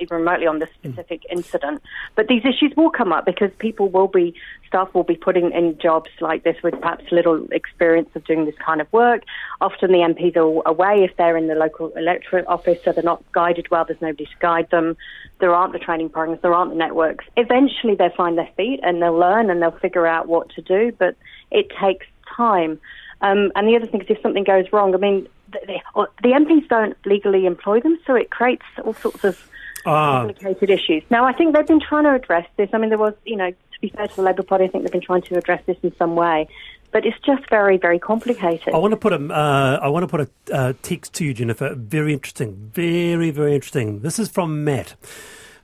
even 0.00 0.18
remotely 0.18 0.46
on 0.46 0.58
this 0.58 0.70
specific 0.74 1.22
incident, 1.30 1.82
but 2.14 2.28
these 2.28 2.44
issues 2.44 2.72
will 2.76 2.90
come 2.90 3.12
up 3.12 3.24
because 3.24 3.50
people 3.58 3.88
will 3.88 4.08
be, 4.08 4.34
staff 4.66 4.92
will 4.94 5.04
be 5.04 5.16
putting 5.16 5.52
in 5.52 5.78
jobs 5.78 6.10
like 6.20 6.44
this 6.44 6.56
with 6.62 6.80
perhaps 6.80 7.04
little 7.10 7.46
experience 7.52 8.08
of 8.14 8.24
doing 8.24 8.44
this 8.44 8.54
kind 8.56 8.80
of 8.80 8.92
work. 8.92 9.22
Often 9.60 9.92
the 9.92 9.98
MPs 9.98 10.36
are 10.36 10.68
away 10.68 11.04
if 11.04 11.16
they're 11.16 11.36
in 11.36 11.48
the 11.48 11.54
local 11.54 11.88
electorate 11.96 12.46
office, 12.46 12.78
so 12.84 12.92
they're 12.92 13.02
not 13.02 13.22
guided 13.32 13.70
well. 13.70 13.84
There's 13.84 14.00
nobody 14.00 14.26
to 14.26 14.38
guide 14.40 14.68
them. 14.70 14.96
There 15.40 15.54
aren't 15.54 15.72
the 15.72 15.78
training 15.78 16.10
programs. 16.10 16.42
There 16.42 16.54
aren't 16.54 16.72
the 16.72 16.76
networks. 16.76 17.24
Eventually, 17.36 17.94
they'll 17.94 18.10
find 18.10 18.36
their 18.36 18.50
feet 18.56 18.80
and 18.82 19.02
they'll 19.02 19.18
learn 19.18 19.50
and 19.50 19.62
they'll 19.62 19.70
figure 19.78 20.06
out 20.06 20.28
what 20.28 20.50
to 20.50 20.62
do, 20.62 20.92
but 20.98 21.16
it 21.50 21.68
takes 21.80 22.06
time. 22.36 22.80
Um, 23.20 23.50
and 23.54 23.66
the 23.66 23.76
other 23.76 23.86
thing 23.86 24.00
is, 24.02 24.06
if 24.08 24.20
something 24.22 24.44
goes 24.44 24.66
wrong, 24.72 24.94
I 24.94 24.98
mean, 24.98 25.28
the, 25.52 25.60
the, 25.94 26.06
the 26.22 26.28
MPs 26.28 26.68
don't 26.68 26.96
legally 27.04 27.46
employ 27.46 27.80
them, 27.80 27.98
so 28.06 28.14
it 28.14 28.30
creates 28.30 28.64
all 28.84 28.94
sorts 28.94 29.24
of 29.24 29.48
Ah, 29.86 30.26
complicated 30.26 30.70
issues. 30.70 31.02
Now, 31.10 31.24
I 31.24 31.32
think 31.32 31.54
they've 31.54 31.66
been 31.66 31.80
trying 31.80 32.04
to 32.04 32.14
address 32.14 32.46
this. 32.56 32.68
I 32.72 32.78
mean, 32.78 32.90
there 32.90 32.98
was, 32.98 33.14
you 33.24 33.36
know, 33.36 33.50
to 33.50 33.80
be 33.80 33.88
fair 33.88 34.08
to 34.08 34.16
the 34.16 34.22
Labour 34.22 34.42
Party, 34.42 34.64
I 34.64 34.68
think 34.68 34.84
they've 34.84 34.92
been 34.92 35.00
trying 35.00 35.22
to 35.22 35.38
address 35.38 35.62
this 35.66 35.76
in 35.82 35.94
some 35.96 36.16
way. 36.16 36.48
But 36.90 37.04
it's 37.04 37.18
just 37.20 37.48
very, 37.50 37.76
very 37.76 37.98
complicated. 37.98 38.72
I 38.72 38.78
want 38.78 38.92
to 38.92 38.96
put 38.96 39.12
a, 39.12 39.16
uh, 39.16 39.78
I 39.82 39.88
want 39.88 40.04
to 40.04 40.08
put 40.08 40.22
a 40.22 40.54
uh, 40.54 40.72
text 40.82 41.12
to 41.14 41.24
you, 41.24 41.34
Jennifer. 41.34 41.74
Very 41.74 42.14
interesting. 42.14 42.70
Very, 42.72 43.30
very 43.30 43.54
interesting. 43.54 44.00
This 44.00 44.18
is 44.18 44.28
from 44.28 44.64
Matt, 44.64 44.94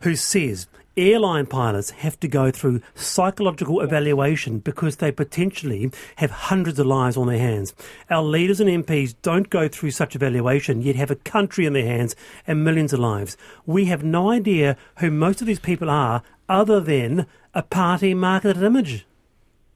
who 0.01 0.17
says 0.17 0.69
airline 0.97 1.47
pilots 1.47 1.91
have 1.91 2.19
to 2.21 2.29
go 2.29 2.51
through 2.51 2.81
psychological 2.95 3.81
evaluation 3.81 4.59
because 4.59 4.97
they 4.97 5.11
potentially 5.13 5.91
have 6.17 6.31
hundreds 6.31 6.79
of 6.79 6.87
lives 6.87 7.17
on 7.17 7.27
their 7.27 7.39
hands. 7.39 7.75
Our 8.11 8.23
leaders 8.23 8.61
and 8.61 8.85
MPs 8.85 9.15
don't 9.23 9.51
go 9.51 9.69
through 9.69 9.91
such 9.93 10.15
evaluation, 10.15 10.83
yet 10.83 10.97
have 10.97 11.11
a 11.11 11.17
country 11.17 11.67
in 11.67 11.73
their 11.73 11.87
hands 11.87 12.15
and 12.47 12.65
millions 12.65 12.93
of 12.93 13.01
lives. 13.01 13.37
We 13.67 13.87
have 13.87 14.05
no 14.05 14.31
idea 14.31 14.77
who 14.99 15.11
most 15.11 15.41
of 15.41 15.47
these 15.47 15.59
people 15.59 15.91
are 15.91 16.23
other 16.49 16.81
than 16.81 17.27
a 17.55 17.63
party 17.63 18.15
marketed 18.15 18.63
image. 18.63 19.07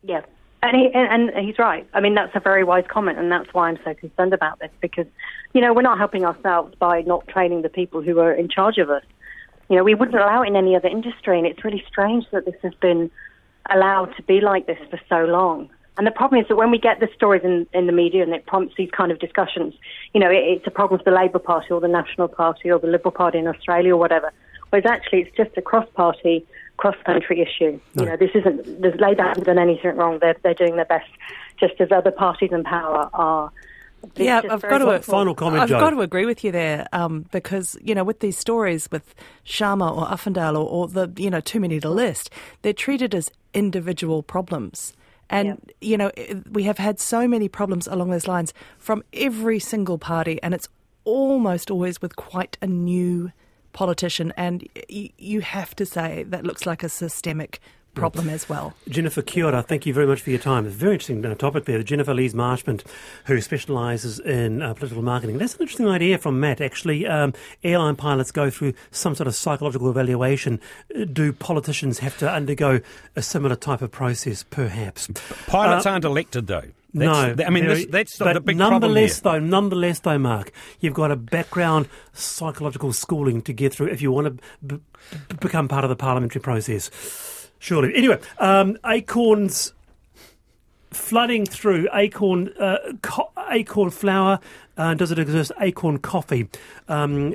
Yeah. 0.02 0.22
And, 0.60 0.76
he, 0.76 0.90
and, 0.92 1.30
and 1.30 1.46
he's 1.46 1.58
right. 1.58 1.86
I 1.94 2.00
mean, 2.00 2.14
that's 2.14 2.34
a 2.34 2.40
very 2.40 2.64
wise 2.64 2.84
comment, 2.88 3.18
and 3.18 3.30
that's 3.30 3.52
why 3.54 3.68
I'm 3.68 3.78
so 3.84 3.94
concerned 3.94 4.34
about 4.34 4.58
this 4.58 4.70
because, 4.80 5.06
you 5.52 5.60
know, 5.60 5.72
we're 5.72 5.82
not 5.82 5.98
helping 5.98 6.24
ourselves 6.24 6.74
by 6.80 7.02
not 7.02 7.28
training 7.28 7.62
the 7.62 7.68
people 7.68 8.02
who 8.02 8.18
are 8.18 8.32
in 8.32 8.48
charge 8.48 8.78
of 8.78 8.90
us. 8.90 9.04
You 9.68 9.76
know, 9.76 9.84
we 9.84 9.94
wouldn't 9.94 10.16
allow 10.16 10.42
it 10.42 10.48
in 10.48 10.56
any 10.56 10.74
other 10.74 10.88
industry, 10.88 11.38
and 11.38 11.46
it's 11.46 11.64
really 11.64 11.84
strange 11.86 12.24
that 12.32 12.44
this 12.44 12.54
has 12.62 12.74
been 12.74 13.10
allowed 13.70 14.16
to 14.16 14.22
be 14.22 14.40
like 14.40 14.66
this 14.66 14.78
for 14.90 14.98
so 15.08 15.24
long. 15.24 15.68
And 15.98 16.06
the 16.06 16.12
problem 16.12 16.40
is 16.40 16.48
that 16.48 16.56
when 16.56 16.70
we 16.70 16.78
get 16.78 17.00
the 17.00 17.08
stories 17.14 17.42
in, 17.44 17.66
in 17.74 17.86
the 17.86 17.92
media 17.92 18.22
and 18.22 18.32
it 18.32 18.46
prompts 18.46 18.76
these 18.76 18.90
kind 18.90 19.10
of 19.10 19.18
discussions, 19.18 19.74
you 20.14 20.20
know, 20.20 20.30
it, 20.30 20.44
it's 20.44 20.66
a 20.66 20.70
problem 20.70 21.00
for 21.00 21.04
the 21.04 21.16
Labour 21.16 21.40
Party 21.40 21.70
or 21.70 21.80
the 21.80 21.88
National 21.88 22.28
Party 22.28 22.70
or 22.70 22.78
the 22.78 22.86
Liberal 22.86 23.10
Party 23.10 23.38
in 23.38 23.48
Australia 23.48 23.94
or 23.94 23.98
whatever. 23.98 24.32
Whereas 24.70 24.86
actually 24.86 25.22
it's 25.22 25.36
just 25.36 25.50
a 25.56 25.62
cross-party, 25.62 26.46
cross-country 26.76 27.40
issue. 27.40 27.80
You 27.94 28.06
know, 28.06 28.16
this 28.16 28.30
isn't, 28.34 28.80
the 28.80 28.90
Labour 28.98 29.24
haven't 29.24 29.44
done 29.44 29.58
anything 29.58 29.96
wrong. 29.96 30.18
They're, 30.20 30.36
they're 30.42 30.54
doing 30.54 30.76
their 30.76 30.84
best, 30.84 31.10
just 31.58 31.74
as 31.80 31.90
other 31.90 32.12
parties 32.12 32.52
in 32.52 32.62
power 32.62 33.10
are. 33.12 33.50
It's 34.02 34.20
yeah, 34.20 34.40
I've 34.48 34.62
got 34.62 34.78
to 34.78 34.86
helpful. 34.86 35.12
Final 35.12 35.34
comment, 35.34 35.62
I've 35.62 35.68
Jo. 35.68 35.80
got 35.80 35.90
to 35.90 36.00
agree 36.00 36.26
with 36.26 36.44
you 36.44 36.52
there 36.52 36.86
um, 36.92 37.26
because 37.32 37.76
you 37.82 37.94
know 37.94 38.04
with 38.04 38.20
these 38.20 38.38
stories 38.38 38.88
with 38.90 39.14
Sharma 39.44 39.96
or 39.96 40.06
Uffindell 40.06 40.54
or, 40.54 40.66
or 40.68 40.88
the 40.88 41.12
you 41.16 41.30
know 41.30 41.40
too 41.40 41.60
many 41.60 41.80
to 41.80 41.90
list, 41.90 42.30
they're 42.62 42.72
treated 42.72 43.14
as 43.14 43.30
individual 43.54 44.22
problems. 44.22 44.92
And 45.30 45.72
you 45.80 45.96
know 45.98 46.10
we 46.50 46.62
have 46.64 46.78
had 46.78 46.98
so 46.98 47.28
many 47.28 47.48
problems 47.48 47.86
along 47.86 48.10
those 48.10 48.26
lines 48.26 48.54
from 48.78 49.02
every 49.12 49.58
single 49.58 49.98
party, 49.98 50.42
and 50.42 50.54
it's 50.54 50.68
almost 51.04 51.70
always 51.70 52.00
with 52.00 52.16
quite 52.16 52.56
a 52.62 52.66
new 52.66 53.30
politician. 53.72 54.32
And 54.36 54.66
y- 54.90 55.10
you 55.18 55.40
have 55.40 55.76
to 55.76 55.84
say 55.86 56.24
that 56.24 56.44
looks 56.44 56.66
like 56.66 56.82
a 56.82 56.88
systemic 56.88 57.60
problem 57.98 58.28
as 58.30 58.48
well. 58.48 58.74
Jennifer 58.88 59.22
kia 59.22 59.46
ora, 59.46 59.62
thank 59.62 59.86
you 59.86 59.92
very 59.92 60.06
much 60.06 60.20
for 60.20 60.30
your 60.30 60.38
time. 60.38 60.66
It's 60.66 60.74
a 60.74 60.78
very 60.78 60.92
interesting 60.94 61.24
uh, 61.24 61.34
topic 61.34 61.64
there. 61.64 61.82
Jennifer 61.82 62.14
Lees 62.14 62.34
Marshment, 62.34 62.82
who 63.26 63.40
specialises 63.40 64.18
in 64.20 64.62
uh, 64.62 64.74
political 64.74 65.02
marketing. 65.02 65.38
That's 65.38 65.54
an 65.56 65.62
interesting 65.62 65.88
idea 65.88 66.18
from 66.18 66.40
Matt. 66.40 66.60
Actually, 66.60 67.06
um, 67.06 67.34
airline 67.62 67.96
pilots 67.96 68.30
go 68.30 68.50
through 68.50 68.74
some 68.90 69.14
sort 69.14 69.26
of 69.26 69.34
psychological 69.34 69.90
evaluation. 69.90 70.60
Uh, 70.94 71.04
Do 71.04 71.32
politicians 71.32 71.98
have 71.98 72.16
to 72.18 72.30
undergo 72.30 72.80
a 73.16 73.22
similar 73.22 73.56
type 73.56 73.82
of 73.82 73.90
process, 73.90 74.44
perhaps? 74.44 75.08
Pilots 75.46 75.86
aren't 75.86 76.04
elected, 76.04 76.46
though. 76.46 76.64
That's, 76.94 77.36
no, 77.38 77.44
I 77.44 77.50
mean, 77.50 77.66
this, 77.66 77.84
that's 77.86 78.16
but 78.18 78.32
the 78.32 78.40
big 78.40 78.56
problem 78.56 78.80
here. 78.82 78.88
nonetheless, 78.88 79.20
though, 79.20 79.38
nonetheless, 79.38 80.00
though, 80.00 80.18
Mark, 80.18 80.52
you've 80.80 80.94
got 80.94 81.10
a 81.10 81.16
background 81.16 81.86
psychological 82.14 82.94
schooling 82.94 83.42
to 83.42 83.52
get 83.52 83.74
through 83.74 83.88
if 83.88 84.00
you 84.00 84.10
want 84.10 84.24
to 84.26 84.30
b- 84.66 84.80
b- 85.10 85.36
become 85.38 85.68
part 85.68 85.84
of 85.84 85.90
the 85.90 85.96
parliamentary 85.96 86.40
process. 86.40 86.90
Surely. 87.58 87.94
Anyway, 87.94 88.18
um, 88.38 88.78
acorns 88.86 89.72
flooding 90.90 91.44
through 91.44 91.88
acorn 91.92 92.50
uh, 92.58 92.78
co- 93.02 93.30
acorn 93.50 93.90
flour. 93.90 94.40
Uh, 94.76 94.94
does 94.94 95.10
it 95.10 95.18
exist? 95.18 95.50
Acorn 95.60 95.98
coffee. 95.98 96.48
Um, 96.86 97.34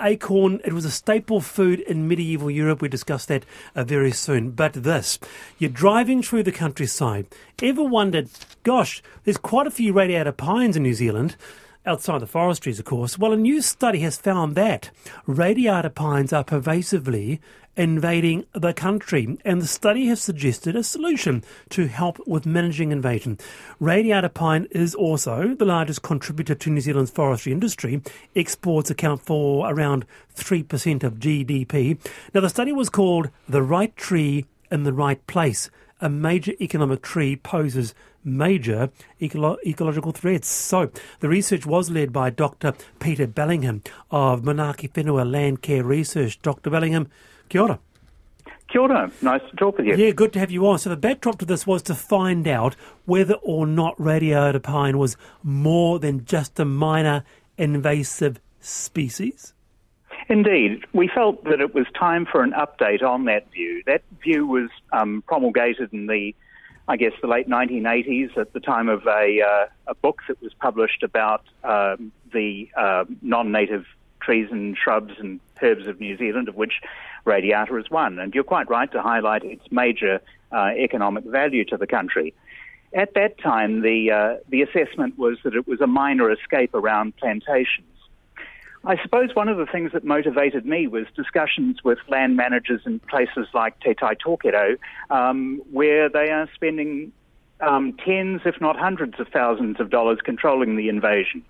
acorn. 0.00 0.60
It 0.64 0.72
was 0.72 0.84
a 0.84 0.90
staple 0.90 1.40
food 1.40 1.78
in 1.80 2.08
medieval 2.08 2.50
Europe. 2.50 2.82
We 2.82 2.88
discussed 2.88 3.28
that 3.28 3.44
uh, 3.76 3.84
very 3.84 4.10
soon. 4.10 4.50
But 4.50 4.72
this, 4.72 5.20
you're 5.58 5.70
driving 5.70 6.20
through 6.20 6.42
the 6.42 6.52
countryside. 6.52 7.26
Ever 7.62 7.84
wondered? 7.84 8.28
Gosh, 8.64 9.02
there's 9.22 9.36
quite 9.36 9.68
a 9.68 9.70
few 9.70 9.92
radiata 9.92 10.32
pines 10.32 10.76
in 10.76 10.82
New 10.82 10.94
Zealand. 10.94 11.36
Outside 11.84 12.20
the 12.20 12.28
forestries, 12.28 12.78
of 12.78 12.84
course. 12.84 13.18
Well, 13.18 13.32
a 13.32 13.36
new 13.36 13.60
study 13.60 14.00
has 14.00 14.16
found 14.16 14.54
that 14.54 14.90
radiata 15.26 15.90
pines 15.90 16.32
are 16.32 16.44
pervasively 16.44 17.40
invading 17.76 18.44
the 18.52 18.72
country, 18.72 19.36
and 19.44 19.60
the 19.60 19.66
study 19.66 20.06
has 20.06 20.22
suggested 20.22 20.76
a 20.76 20.84
solution 20.84 21.42
to 21.70 21.88
help 21.88 22.24
with 22.24 22.46
managing 22.46 22.92
invasion. 22.92 23.36
Radiata 23.80 24.28
pine 24.28 24.68
is 24.70 24.94
also 24.94 25.56
the 25.56 25.64
largest 25.64 26.02
contributor 26.02 26.54
to 26.54 26.70
New 26.70 26.80
Zealand's 26.80 27.10
forestry 27.10 27.50
industry. 27.50 28.00
Exports 28.36 28.88
account 28.88 29.22
for 29.22 29.68
around 29.68 30.04
3% 30.36 31.02
of 31.02 31.18
GDP. 31.18 31.98
Now, 32.32 32.42
the 32.42 32.48
study 32.48 32.70
was 32.70 32.90
called 32.90 33.30
The 33.48 33.62
Right 33.62 33.96
Tree 33.96 34.46
in 34.70 34.84
the 34.84 34.92
Right 34.92 35.26
Place. 35.26 35.68
A 36.02 36.10
major 36.10 36.52
economic 36.60 37.00
tree 37.00 37.36
poses 37.36 37.94
major 38.24 38.90
ecolo- 39.20 39.56
ecological 39.64 40.10
threats. 40.10 40.48
So, 40.48 40.90
the 41.20 41.28
research 41.28 41.64
was 41.64 41.90
led 41.90 42.12
by 42.12 42.28
Dr. 42.30 42.74
Peter 42.98 43.26
Bellingham 43.26 43.82
of 44.10 44.42
Manaaki 44.42 44.90
Whenua 44.90 45.30
Land 45.30 45.62
Care 45.62 45.84
Research. 45.84 46.42
Dr. 46.42 46.70
Bellingham, 46.70 47.08
kia 47.48 47.62
ora. 47.62 47.78
Kia 48.68 48.80
ora. 48.80 49.12
Nice 49.22 49.42
to 49.48 49.56
talk 49.56 49.78
with 49.78 49.86
you. 49.86 49.94
Yeah, 49.94 50.10
good 50.10 50.32
to 50.32 50.40
have 50.40 50.50
you 50.50 50.66
on. 50.66 50.78
So 50.78 50.90
the 50.90 50.96
backdrop 50.96 51.38
to 51.38 51.44
this 51.44 51.66
was 51.66 51.82
to 51.82 51.94
find 51.94 52.48
out 52.48 52.74
whether 53.04 53.34
or 53.34 53.66
not 53.66 53.94
radiata 53.96 54.60
pine 54.60 54.98
was 54.98 55.16
more 55.42 55.98
than 55.98 56.24
just 56.24 56.58
a 56.58 56.64
minor 56.64 57.24
invasive 57.56 58.40
species. 58.60 59.54
Indeed. 60.28 60.84
We 60.92 61.08
felt 61.08 61.44
that 61.44 61.60
it 61.60 61.74
was 61.74 61.86
time 61.98 62.26
for 62.26 62.42
an 62.42 62.52
update 62.52 63.02
on 63.02 63.24
that 63.24 63.50
view. 63.52 63.82
That 63.86 64.02
view 64.22 64.46
was 64.46 64.70
um, 64.92 65.22
promulgated 65.26 65.92
in 65.92 66.06
the, 66.06 66.34
I 66.88 66.96
guess, 66.96 67.12
the 67.20 67.28
late 67.28 67.48
1980s 67.48 68.36
at 68.38 68.52
the 68.52 68.60
time 68.60 68.88
of 68.88 69.06
a, 69.06 69.40
uh, 69.42 69.66
a 69.88 69.94
book 69.94 70.20
that 70.28 70.40
was 70.40 70.54
published 70.54 71.02
about 71.02 71.44
um, 71.64 72.12
the 72.32 72.68
uh, 72.76 73.04
non-native 73.20 73.84
trees 74.20 74.48
and 74.50 74.76
shrubs 74.76 75.14
and 75.18 75.40
herbs 75.60 75.86
of 75.86 76.00
New 76.00 76.16
Zealand, 76.16 76.48
of 76.48 76.54
which 76.54 76.74
radiata 77.24 77.76
is 77.76 77.90
one. 77.90 78.18
And 78.18 78.34
you're 78.34 78.44
quite 78.44 78.68
right 78.70 78.90
to 78.92 79.02
highlight 79.02 79.44
its 79.44 79.64
major 79.70 80.20
uh, 80.52 80.70
economic 80.76 81.24
value 81.24 81.64
to 81.66 81.76
the 81.76 81.86
country. 81.86 82.34
At 82.94 83.14
that 83.14 83.38
time, 83.38 83.80
the 83.80 84.10
uh, 84.10 84.36
the 84.50 84.62
assessment 84.62 85.18
was 85.18 85.38
that 85.44 85.54
it 85.54 85.66
was 85.66 85.80
a 85.80 85.86
minor 85.86 86.30
escape 86.30 86.74
around 86.74 87.16
plantations. 87.16 87.86
I 88.84 89.00
suppose 89.00 89.34
one 89.34 89.48
of 89.48 89.58
the 89.58 89.66
things 89.66 89.92
that 89.92 90.04
motivated 90.04 90.66
me 90.66 90.88
was 90.88 91.06
discussions 91.14 91.84
with 91.84 91.98
land 92.08 92.36
managers 92.36 92.80
in 92.84 92.98
places 93.00 93.46
like 93.54 93.78
Te 93.80 93.94
Tai 93.94 94.16
Tokerau, 94.16 94.76
um, 95.08 95.62
where 95.70 96.08
they 96.08 96.30
are 96.30 96.48
spending 96.52 97.12
um, 97.60 97.96
tens, 98.04 98.40
if 98.44 98.60
not 98.60 98.76
hundreds 98.76 99.20
of 99.20 99.28
thousands 99.28 99.78
of 99.78 99.90
dollars 99.90 100.18
controlling 100.24 100.74
the 100.76 100.88
invasion. 100.88 101.44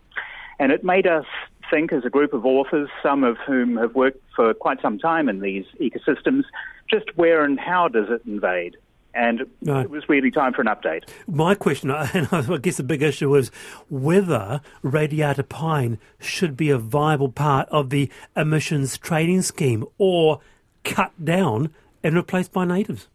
And 0.59 0.73
it 0.73 0.85
made 0.85 1.07
us 1.07 1.25
think, 1.71 1.91
as 1.93 2.05
a 2.05 2.11
group 2.11 2.35
of 2.35 2.45
authors, 2.45 2.91
some 3.03 3.25
of 3.25 3.39
whom 3.47 3.79
have 3.79 3.95
worked 3.95 4.23
for 4.37 4.53
quite 4.53 4.83
some 4.83 4.99
time 4.99 5.31
in 5.31 5.41
these 5.41 5.65
ecosystems, 5.81 6.45
just 6.91 7.17
where 7.17 7.45
and 7.45 7.59
how 7.59 7.89
does 7.89 8.11
it 8.11 8.21
invade? 8.27 8.77
And 9.15 9.43
Right. 9.63 9.85
it 9.85 9.91
was 9.91 10.09
really 10.09 10.31
time 10.31 10.53
for 10.53 10.63
an 10.63 10.69
update. 10.69 11.05
My 11.27 11.55
question, 11.55 11.91
and 12.15 12.29
I 12.33 12.57
guess 12.59 12.79
the 12.79 12.83
big 12.83 13.03
issue 13.03 13.35
is 13.37 13.51
whether 13.91 14.61
radiata 14.83 15.45
pine 15.45 15.99
should 16.21 16.57
be 16.57 16.71
a 16.71 16.79
viable 16.79 17.31
part 17.31 17.69
of 17.69 17.91
the 17.91 18.11
emissions 18.37 18.97
trading 18.99 19.43
scheme 19.43 19.85
or 19.99 20.41
cut 20.85 21.13
down 21.25 21.71
and 22.03 22.15
replaced 22.15 22.53
by 22.53 22.65
natives. 22.65 23.09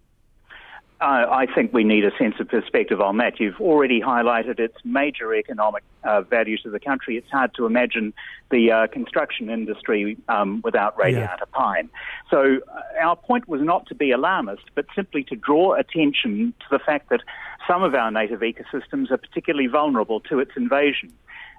Uh, 1.00 1.27
I 1.30 1.46
think 1.54 1.74
we 1.74 1.84
need 1.84 2.06
a 2.06 2.12
sense 2.18 2.36
of 2.39 2.48
perspective 2.48 3.01
on 3.01 3.18
that. 3.18 3.39
You've 3.39 3.62
already 3.62 4.01
highlighted 4.01 4.60
its 4.60 4.75
major 4.84 5.36
economic 5.36 5.84
uh, 6.04 6.22
value 6.22 6.58
to 6.60 6.72
the 6.72 6.80
country. 6.80 7.18
It's 7.18 7.30
hard 7.30 7.54
to 7.56 7.68
imagine 7.68 8.16
the 8.50 8.72
uh, 8.72 8.88
construction 8.88 9.51
industry 9.51 10.18
um, 10.27 10.62
without 10.63 10.98
radiata 10.98 11.46
pine. 11.51 11.89
So, 12.32 12.62
uh, 12.68 12.82
our 13.00 13.16
point 13.16 13.48
was 13.48 13.62
not 13.62 13.86
to 13.88 13.96
be 13.96 14.10
alarmist, 14.10 14.63
but 14.74 14.88
simply 14.96 15.24
to 15.25 15.36
draw 15.36 15.75
attention 15.75 16.56
to 16.62 16.66
the 16.72 16.80
fact 16.80 17.10
that 17.10 17.22
some 17.68 17.84
of 17.84 17.94
our 17.94 18.10
native 18.10 18.39
ecosystems 18.39 19.12
are 19.12 19.18
particularly 19.18 19.68
vulnerable 19.68 20.20
to 20.22 20.39
its 20.39 20.51
invasion. 20.58 21.13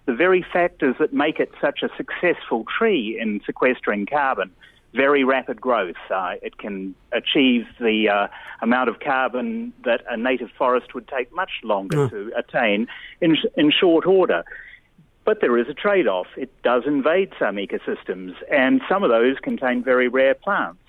The 0.07 0.15
very 0.15 0.45
factors 0.53 0.97
that 0.99 1.13
make 1.13 1.39
it 1.39 1.53
such 1.61 1.85
a 1.85 1.91
successful 1.97 2.65
tree 2.77 3.17
in 3.21 3.41
sequestering 3.47 4.07
carbon 4.07 4.51
very 4.99 5.23
rapid 5.23 5.61
growth. 5.61 6.03
Uh, 6.11 6.35
it 6.43 6.59
can 6.59 6.93
achieve 7.13 7.67
the 7.79 8.09
uh, 8.09 8.27
amount 8.61 8.89
of 8.89 8.99
carbon 8.99 9.73
that 9.85 10.01
a 10.11 10.17
native 10.17 10.51
forest 10.59 10.93
would 10.93 11.07
take 11.07 11.33
much 11.33 11.53
longer 11.63 12.09
to 12.09 12.33
attain 12.37 12.89
in, 13.21 13.37
in 13.57 13.71
short 13.71 14.07
order. 14.07 14.43
But 15.25 15.41
there 15.41 15.57
is 15.57 15.69
a 15.69 15.75
trade 15.75 16.09
off. 16.09 16.27
It 16.37 16.51
does 16.63 16.83
invade 16.85 17.31
some 17.39 17.57
ecosystems, 17.57 18.35
and 18.51 18.81
some 18.89 19.05
of 19.05 19.11
those 19.11 19.37
contain 19.39 19.85
very 19.85 20.09
rare 20.09 20.35
plants. 20.35 20.83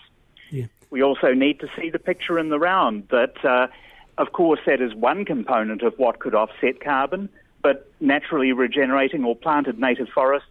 Yeah. 0.49 0.65
We 0.89 1.03
also 1.03 1.33
need 1.33 1.59
to 1.59 1.67
see 1.77 1.91
the 1.91 1.99
picture 1.99 2.39
in 2.39 2.49
the 2.49 2.57
round 2.57 3.09
that, 3.11 3.35
uh, 3.45 3.67
of 4.17 4.31
course, 4.31 4.61
that 4.65 4.81
is 4.81 4.95
one 4.95 5.23
component 5.23 5.83
of 5.83 5.93
what 5.99 6.17
could 6.17 6.33
offset 6.33 6.81
carbon, 6.83 7.29
but 7.61 7.91
naturally 7.99 8.53
regenerating 8.53 9.23
or 9.23 9.35
planted 9.35 9.77
native 9.77 10.09
forests 10.09 10.47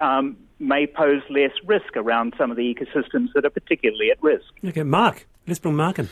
um, 0.00 0.36
may 0.58 0.86
pose 0.86 1.22
less 1.28 1.52
risk 1.66 1.96
around 1.96 2.34
some 2.38 2.50
of 2.50 2.56
the 2.56 2.62
ecosystems 2.62 3.28
that 3.34 3.44
are 3.44 3.50
particularly 3.50 4.10
at 4.10 4.22
risk. 4.22 4.46
Okay, 4.64 4.82
Mark. 4.82 5.26
Let's 5.46 5.60
bring 5.60 5.76
Mark 5.76 5.98
in. 5.98 6.08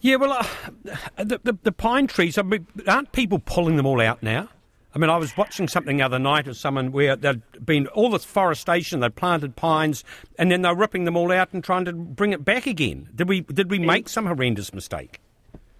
Yeah, 0.00 0.16
well, 0.16 0.32
uh, 0.32 0.44
the, 1.16 1.40
the 1.42 1.56
the 1.62 1.72
pine 1.72 2.06
trees. 2.06 2.36
I 2.36 2.42
mean, 2.42 2.66
aren't 2.86 3.12
people 3.12 3.38
pulling 3.38 3.76
them 3.76 3.86
all 3.86 4.00
out 4.00 4.22
now? 4.22 4.50
I 4.94 4.98
mean, 4.98 5.10
I 5.10 5.16
was 5.16 5.36
watching 5.36 5.66
something 5.66 5.96
the 5.96 6.04
other 6.04 6.20
night 6.20 6.46
of 6.46 6.56
someone 6.56 6.92
where 6.92 7.16
there'd 7.16 7.42
been 7.64 7.88
all 7.88 8.10
this 8.10 8.24
forestation, 8.24 9.00
they'd 9.00 9.16
planted 9.16 9.56
pines, 9.56 10.04
and 10.38 10.52
then 10.52 10.62
they're 10.62 10.74
ripping 10.74 11.04
them 11.04 11.16
all 11.16 11.32
out 11.32 11.52
and 11.52 11.64
trying 11.64 11.84
to 11.86 11.92
bring 11.92 12.32
it 12.32 12.44
back 12.44 12.66
again. 12.66 13.08
Did 13.14 13.28
we 13.28 13.40
did 13.40 13.70
we 13.70 13.78
make 13.78 14.08
some 14.08 14.26
horrendous 14.26 14.72
mistake? 14.72 15.20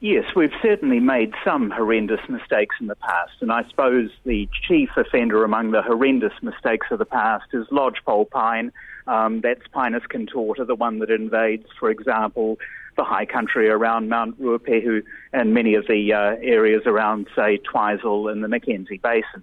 Yes, 0.01 0.25
we've 0.37 0.53
certainly 0.61 1.01
made 1.01 1.33
some 1.45 1.71
horrendous 1.71 2.21
mistakes 2.29 2.77
in 2.79 2.89
the 2.89 2.97
past, 2.97 3.33
and 3.41 3.51
I 3.51 3.65
suppose 3.71 4.11
the 4.25 4.49
chief 4.69 4.91
offender 4.97 5.45
among 5.45 5.71
the 5.71 5.81
horrendous 5.81 6.35
mistakes 6.43 6.89
of 6.91 6.99
the 6.99 7.07
past 7.07 7.47
is 7.55 7.67
lodgepole 7.71 8.27
pine. 8.27 8.71
Um, 9.07 9.41
that's 9.41 9.67
Pinus 9.73 10.03
contorta, 10.11 10.67
the 10.67 10.75
one 10.75 10.99
that 10.99 11.11
invades, 11.11 11.67
for 11.79 11.91
example, 11.91 12.59
the 12.97 13.05
high 13.05 13.25
country 13.25 13.69
around 13.69 14.09
Mount 14.09 14.41
Ruapehu 14.41 15.03
and 15.33 15.55
many 15.55 15.75
of 15.75 15.87
the 15.87 16.13
uh, 16.13 16.37
areas 16.43 16.83
around, 16.87 17.27
say, 17.35 17.59
Twizel 17.59 18.31
and 18.31 18.45
the 18.45 18.49
Mackenzie 18.49 18.99
Basin. 18.99 19.43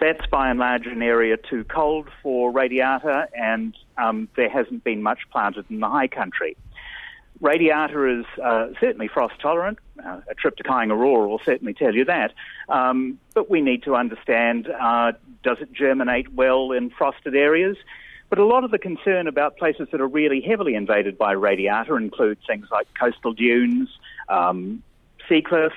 That's 0.00 0.26
by 0.26 0.50
and 0.50 0.58
large 0.58 0.86
an 0.86 1.02
area 1.02 1.36
too 1.36 1.64
cold 1.64 2.08
for 2.22 2.50
radiata, 2.50 3.28
and 3.34 3.76
um, 3.96 4.28
there 4.36 4.50
hasn't 4.50 4.84
been 4.84 5.02
much 5.02 5.20
planted 5.30 5.64
in 5.70 5.80
the 5.80 5.88
high 5.88 6.08
country. 6.08 6.56
Radiata 7.42 8.20
is 8.20 8.24
uh, 8.42 8.68
certainly 8.80 9.08
frost 9.08 9.34
tolerant. 9.40 9.78
Uh, 10.02 10.20
a 10.30 10.34
trip 10.34 10.56
to 10.56 10.62
Kaingaroa 10.62 11.28
will 11.28 11.40
certainly 11.44 11.74
tell 11.74 11.94
you 11.94 12.04
that. 12.04 12.32
Um, 12.68 13.18
but 13.34 13.50
we 13.50 13.60
need 13.60 13.82
to 13.82 13.96
understand 13.96 14.68
uh, 14.68 15.12
does 15.42 15.58
it 15.60 15.72
germinate 15.72 16.32
well 16.32 16.70
in 16.70 16.90
frosted 16.90 17.34
areas? 17.34 17.76
But 18.30 18.38
a 18.38 18.46
lot 18.46 18.64
of 18.64 18.70
the 18.70 18.78
concern 18.78 19.26
about 19.26 19.58
places 19.58 19.88
that 19.90 20.00
are 20.00 20.06
really 20.06 20.40
heavily 20.40 20.74
invaded 20.74 21.18
by 21.18 21.32
radiata 21.32 21.96
include 21.96 22.38
things 22.46 22.68
like 22.70 22.86
coastal 22.98 23.34
dunes, 23.34 23.90
um, 24.28 24.82
sea 25.28 25.42
cliffs, 25.42 25.74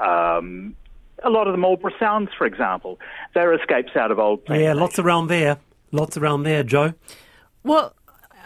um, 0.00 0.74
a 1.22 1.30
lot 1.30 1.46
of 1.46 1.52
the 1.52 1.58
Marlborough 1.58 1.92
Sounds, 2.00 2.30
for 2.36 2.46
example. 2.46 2.98
They're 3.34 3.52
escapes 3.52 3.94
out 3.96 4.10
of 4.10 4.18
old 4.18 4.40
Yeah, 4.48 4.72
lots 4.72 4.98
around 4.98 5.28
there. 5.28 5.58
Lots 5.92 6.16
around 6.16 6.42
there, 6.44 6.64
Jo. 6.64 6.94
Well, 7.62 7.94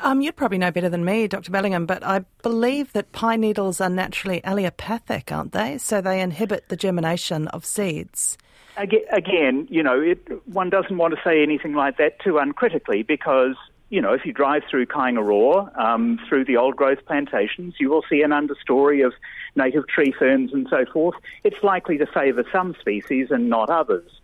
um, 0.03 0.21
you'd 0.21 0.37
probably 0.37 0.59
know 0.59 0.71
better 0.71 0.89
than 0.89 1.05
me, 1.05 1.27
Dr. 1.27 1.51
Bellingham, 1.51 1.87
but 1.87 2.03
I 2.03 2.25
believe 2.43 2.93
that 2.93 3.13
pine 3.13 3.41
needles 3.41 3.81
are 3.81 3.91
naturally 3.91 4.41
allelopathic, 4.43 5.33
aren't 5.33 5.53
they? 5.53 5.79
So 5.79 6.01
they 6.01 6.21
inhibit 6.21 6.69
the 6.69 6.77
germination 6.77 7.49
of 7.49 7.65
seeds. 7.65 8.39
Again, 8.77 9.67
you 9.71 9.83
know, 9.83 9.99
it, 10.01 10.19
one 10.47 10.69
doesn't 10.69 10.99
want 10.99 11.15
to 11.15 11.21
say 11.25 11.43
anything 11.43 11.73
like 11.73 11.97
that 11.97 12.21
too 12.21 12.37
uncritically 12.37 13.03
because, 13.03 13.57
you 13.89 14.03
know, 14.03 14.13
if 14.13 14.27
you 14.27 14.35
drive 14.35 14.65
through 14.71 14.87
Kaingaroa, 14.87 15.79
um, 15.79 16.21
through 16.29 16.45
the 16.45 16.59
old 16.59 16.77
growth 16.77 16.99
plantations, 17.07 17.77
you 17.79 17.89
will 17.89 18.05
see 18.09 18.21
an 18.21 18.33
understory 18.33 19.05
of 19.05 19.15
native 19.55 19.89
tree 19.89 20.13
ferns 20.19 20.53
and 20.53 20.67
so 20.69 20.85
forth. 20.93 21.17
It's 21.43 21.63
likely 21.63 21.97
to 21.97 22.07
favour 22.07 22.45
some 22.53 22.77
species 22.79 23.29
and 23.31 23.49
not 23.49 23.71
others. 23.71 24.16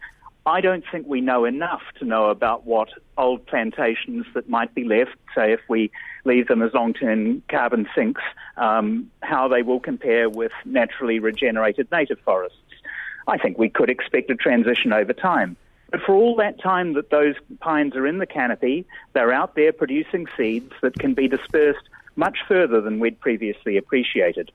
I 0.45 0.61
don't 0.61 0.85
think 0.91 1.07
we 1.07 1.21
know 1.21 1.45
enough 1.45 1.83
to 1.99 2.05
know 2.05 2.31
about 2.31 2.67
what 2.67 2.89
old 3.17 3.47
plantations 3.47 4.27
that 4.35 4.49
might 4.49 4.75
be 4.75 4.85
left, 4.85 5.17
say 5.35 5.53
if 5.53 5.61
we 5.69 5.91
leave 6.25 6.49
them 6.49 6.63
as 6.63 6.73
long-term 6.75 7.43
carbon 7.49 7.89
sinks, 7.95 8.23
um, 8.57 9.11
how 9.23 9.47
they 9.47 9.63
will 9.63 9.79
compare 9.79 10.29
with 10.29 10.53
naturally 10.65 11.21
regenerated 11.21 11.89
native 11.93 12.19
forests. 12.25 12.59
I 13.29 13.39
think 13.39 13.57
we 13.57 13.69
could 13.69 13.89
expect 13.89 14.31
a 14.31 14.35
transition 14.35 14.93
over 14.93 15.13
time. 15.13 15.57
But 15.91 16.01
for 16.01 16.15
all 16.15 16.35
that 16.37 16.61
time 16.61 16.95
that 16.95 17.11
those 17.11 17.35
pines 17.61 17.95
are 17.95 18.07
in 18.07 18.19
the 18.19 18.27
canopy, 18.27 18.87
they're 19.13 19.33
out 19.33 19.55
there 19.55 19.73
producing 19.73 20.27
seeds 20.37 20.73
that 20.81 20.99
can 20.99 21.15
be 21.15 21.29
dispersed 21.29 21.89
much 22.17 22.39
further 22.49 22.81
than 22.81 22.99
we'd 22.99 23.21
previously 23.21 23.77
appreciated. 23.77 24.51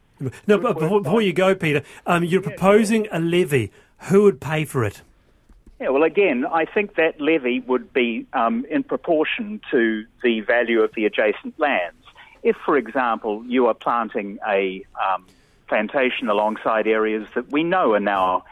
No, 0.47 0.57
but 0.57 0.79
before, 0.79 1.01
before 1.01 1.21
you 1.21 1.33
go, 1.33 1.55
Peter, 1.55 1.83
um, 2.05 2.23
you're 2.23 2.41
proposing 2.41 3.07
a 3.11 3.19
levy. 3.19 3.71
Who 4.09 4.23
would 4.23 4.41
pay 4.41 4.65
for 4.65 4.83
it? 4.83 5.01
Yeah, 5.79 5.89
well, 5.89 6.03
again, 6.03 6.45
I 6.45 6.65
think 6.65 6.95
that 6.95 7.21
levy 7.21 7.59
would 7.59 7.93
be 7.93 8.25
um, 8.33 8.65
in 8.69 8.83
proportion 8.83 9.61
to 9.71 10.05
the 10.23 10.41
value 10.41 10.81
of 10.81 10.91
the 10.95 11.05
adjacent 11.05 11.59
lands. 11.59 12.03
If, 12.41 12.55
for 12.65 12.77
example, 12.77 13.43
you 13.45 13.67
are 13.67 13.75
planting 13.75 14.39
a 14.47 14.83
um, 14.95 15.25
plantation 15.67 16.29
alongside 16.29 16.87
areas 16.87 17.27
that 17.35 17.51
we 17.51 17.63
know 17.63 17.93
are 17.93 17.99
now 17.99 18.43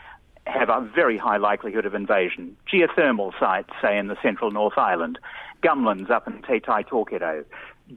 have 0.46 0.70
a 0.70 0.82
very 0.82 1.18
high 1.18 1.38
likelihood 1.38 1.88
of 1.88 1.96
invasion, 1.96 2.56
geothermal 2.72 3.34
sites, 3.40 3.72
say 3.82 3.98
in 3.98 4.08
the 4.08 4.18
central 4.22 4.52
North 4.52 4.78
Island, 4.78 5.18
gumlands 5.64 6.12
up 6.12 6.28
in 6.28 6.44
Te 6.44 6.60
Tai 6.60 6.84
Tokerau, 6.84 7.44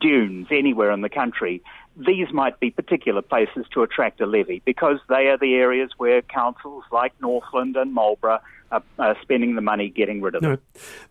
dunes 0.01 0.47
anywhere 0.51 0.91
in 0.91 1.03
the 1.03 1.11
country, 1.11 1.63
these 1.97 2.33
might 2.33 2.61
be 2.61 2.71
particular 2.71 3.21
places 3.21 3.67
to 3.73 3.83
attract 3.83 4.21
a 4.21 4.27
levy 4.27 4.63
because 4.65 4.99
they 5.09 5.27
are 5.27 5.37
the 5.37 5.55
areas 5.55 5.91
where 5.99 6.23
councils 6.23 6.85
like 6.93 7.13
Northland 7.21 7.77
and 7.77 7.93
Marlborough 7.93 8.41
are, 8.71 8.83
are 8.99 9.17
spending 9.23 9.55
the 9.55 9.61
money 9.61 9.89
getting 9.89 10.21
rid 10.21 10.35
of 10.35 10.43
them. 10.43 10.53
No. 10.53 10.59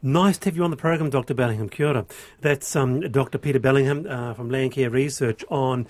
Nice 0.02 0.38
to 0.40 0.50
have 0.50 0.56
you 0.56 0.64
on 0.64 0.72
the 0.72 0.78
program, 0.78 1.10
Dr. 1.10 1.34
Bellingham. 1.34 1.70
Kia 1.70 1.88
ora. 1.88 2.06
That's 2.42 2.76
um, 2.76 3.02
Dr. 3.02 3.38
Peter 3.38 3.60
Bellingham 3.60 4.06
uh, 4.08 4.34
from 4.34 4.50
Landcare 4.50 4.92
Research 4.92 5.44
on 5.50 5.88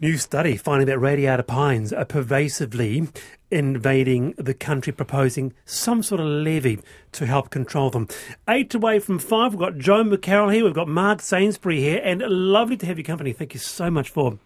new 0.00 0.18
study 0.18 0.56
finding 0.56 0.86
that 0.86 0.98
radiata 0.98 1.42
pines 1.42 1.92
are 1.92 2.04
pervasively 2.04 3.08
invading 3.50 4.34
the 4.36 4.54
country, 4.54 4.92
proposing 4.92 5.52
some 5.64 6.02
sort 6.02 6.20
of 6.20 6.26
levy 6.26 6.78
to 7.12 7.26
help 7.26 7.50
control 7.50 7.90
them. 7.90 8.08
Eight 8.48 8.74
away 8.74 8.98
from 8.98 9.18
five, 9.18 9.52
we've 9.52 9.60
got 9.60 9.78
Jo 9.78 10.04
McCarroll 10.04 10.52
here, 10.52 10.64
we've 10.64 10.74
got 10.74 10.88
Mark 10.88 11.22
Sainsbury 11.22 11.80
here, 11.80 12.00
and 12.02 12.20
lovely 12.22 12.76
to 12.76 12.86
have 12.86 12.98
your 12.98 13.04
company. 13.04 13.32
Thank 13.32 13.54
you 13.54 13.60
so 13.60 13.90
much 13.90 14.10
for 14.10 14.38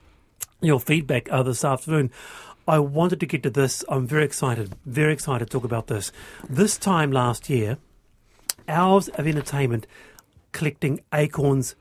your 0.61 0.81
feedback 0.81 1.31
uh, 1.33 1.43
this 1.43 1.65
afternoon. 1.65 2.11
I 2.71 2.79
wanted 2.79 3.19
to 3.19 3.27
get 3.27 3.43
to 3.43 3.51
this. 3.51 3.83
I'm 3.89 4.07
very 4.07 4.25
excited, 4.25 4.77
very 4.87 5.13
excited 5.13 5.45
to 5.45 5.51
talk 5.51 5.65
about 5.65 5.89
this. 5.89 6.13
This 6.49 6.79
time 6.79 7.11
last 7.11 7.51
year, 7.51 7.79
hours 8.69 9.09
of 9.09 9.27
entertainment 9.27 9.89
collecting 10.53 11.01
acorns 11.13 11.75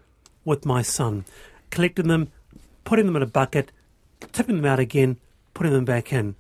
with 0.46 0.66
my 0.66 0.82
son, 0.82 1.26
collecting 1.70 2.08
them, 2.08 2.32
putting 2.86 3.06
them 3.06 3.16
in 3.16 3.22
a 3.22 3.28
bucket, 3.28 3.72
tipping 4.32 4.56
them 4.56 4.66
out 4.66 4.80
again, 4.80 5.18
putting 5.54 5.74
them 5.74 5.86
back 5.86 6.12
in. 6.12 6.34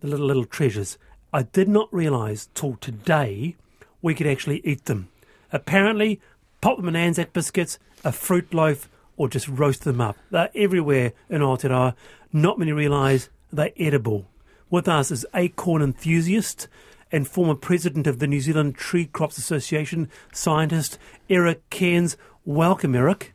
The 0.00 0.08
little 0.08 0.26
little 0.26 0.44
treasures. 0.44 0.98
I 1.32 1.44
did 1.44 1.66
not 1.66 1.88
realise 1.90 2.50
till 2.52 2.76
today 2.76 3.56
we 4.02 4.14
could 4.14 4.26
actually 4.26 4.60
eat 4.62 4.84
them. 4.84 5.08
Apparently, 5.52 6.20
pop 6.60 6.76
them 6.76 6.88
in 6.88 6.96
Anzac 6.96 7.32
biscuits, 7.32 7.78
a 8.04 8.12
fruit 8.12 8.52
loaf, 8.52 8.90
or 9.16 9.30
just 9.30 9.48
roast 9.48 9.84
them 9.84 10.02
up. 10.02 10.18
They're 10.30 10.50
everywhere 10.54 11.14
in 11.30 11.40
Aotearoa. 11.40 11.94
Not 12.30 12.58
many 12.58 12.72
realise 12.72 13.30
they're 13.52 13.72
edible. 13.76 14.26
With 14.70 14.88
us 14.88 15.10
is 15.10 15.26
acorn 15.34 15.82
enthusiast 15.82 16.68
and 17.12 17.26
former 17.26 17.54
president 17.54 18.06
of 18.06 18.18
the 18.18 18.26
New 18.26 18.40
Zealand 18.40 18.74
Tree 18.76 19.06
Crops 19.06 19.38
Association, 19.38 20.10
scientist 20.32 20.98
Eric 21.30 21.68
Cairns. 21.70 22.16
Welcome, 22.44 22.94
Eric. 22.94 23.32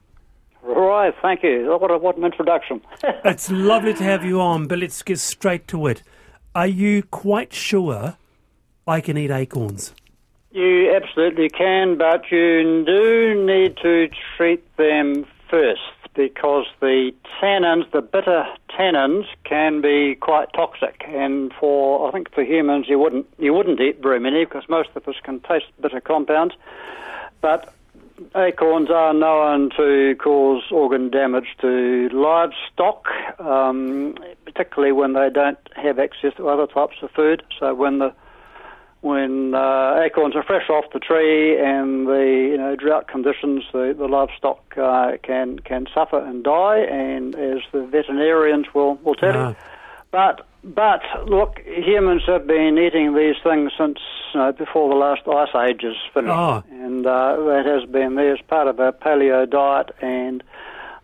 Right, 0.62 1.13
thank 1.21 1.43
you. 1.43 1.71
Oh, 1.71 1.78
what, 1.78 1.91
a, 1.91 1.97
what 1.97 2.17
an 2.17 2.26
introduction. 2.26 2.82
It's 3.26 3.50
lovely 3.50 3.93
to 3.93 4.04
have 4.04 4.24
you 4.24 4.41
on, 4.41 4.67
but 4.67 4.80
let's 4.80 5.02
get 5.02 5.19
straight 5.19 5.67
to 5.69 5.88
it. 5.88 6.04
Are 6.54 6.67
you 6.67 7.04
quite 7.04 7.54
sure 7.54 8.17
I 8.88 9.02
can 9.02 9.17
eat 9.17 9.32
acorns? 9.32 9.93
you 10.52 10.93
absolutely 10.93 11.50
can, 11.50 11.97
but 11.97 12.30
you 12.30 12.84
do 12.86 13.45
need 13.45 13.78
to 13.78 14.10
treat 14.36 14.76
them 14.78 15.26
first 15.50 15.82
because 16.13 16.65
the 16.80 17.12
tannins, 17.41 17.89
the 17.91 18.02
bitter 18.02 18.45
tannins, 18.69 19.26
can 19.43 19.82
be 19.82 20.15
quite 20.15 20.52
toxic. 20.54 21.04
And 21.08 21.54
for 21.54 22.08
I 22.08 22.12
think 22.12 22.34
for 22.34 22.43
humans, 22.43 22.88
you 22.89 23.00
wouldn't 23.00 23.28
you 23.38 23.54
wouldn't 23.54 23.80
eat 23.80 24.02
very 24.02 24.19
many 24.19 24.45
because 24.45 24.63
most 24.69 24.89
of 24.95 25.08
us 25.08 25.15
can 25.24 25.39
taste 25.41 25.65
bitter 25.82 26.02
compounds. 26.02 26.56
But 27.41 27.74
acorns 28.36 28.89
are 28.89 29.13
known 29.13 29.71
to 29.78 30.15
cause 30.21 30.63
organ 30.71 31.10
damage 31.10 31.56
to 31.62 32.10
livestock, 32.10 33.08
um, 33.39 34.15
particularly 34.45 34.91
when 34.91 35.13
they 35.13 35.30
don't 35.30 35.58
have 35.76 36.00
access 36.00 36.34
to 36.36 36.47
other 36.50 36.67
types 36.67 36.97
of 37.02 37.12
food. 37.12 37.43
So 37.60 37.74
when 37.74 38.00
the 38.00 38.13
when 39.02 39.54
uh, 39.56 40.00
acorns 40.06 40.36
are 40.36 40.44
fresh 40.44 40.70
off 40.70 40.86
the 40.94 41.00
tree 41.00 41.60
and 41.60 42.08
the 42.08 42.48
you 42.52 42.58
know 42.58 42.76
drought 42.76 43.08
conditions, 43.08 43.64
the, 43.74 43.96
the 43.98 44.08
livestock 44.08 44.62
uh, 44.78 45.18
can 45.24 45.60
can 45.60 45.88
suffer 45.94 46.20
and 46.20 46.44
die, 46.44 46.80
and 46.80 47.36
as 47.36 47.60
the 47.72 47.84
veterinarians 47.86 48.68
will 48.74 48.96
will 49.04 49.16
tell 49.16 49.36
Ah. 49.36 49.50
you. 49.50 49.56
But 50.12 50.46
but 50.64 51.02
look, 51.26 51.60
humans 51.66 52.22
have 52.28 52.46
been 52.46 52.78
eating 52.78 53.16
these 53.16 53.36
things 53.44 53.72
since 53.78 53.98
you 54.34 54.40
know, 54.40 54.52
before 54.52 54.90
the 54.90 54.96
last 54.96 55.22
ice 55.28 55.70
age 55.70 55.84
is 55.84 55.96
finished, 56.14 56.32
Ah. 56.32 56.62
and 56.70 57.06
uh, 57.06 57.38
that 57.48 57.66
has 57.66 57.90
been 57.90 58.16
there 58.16 58.34
as 58.34 58.42
part 58.48 58.68
of 58.68 58.80
our 58.80 58.92
paleo 58.92 59.50
diet 59.50 59.90
and. 60.02 60.44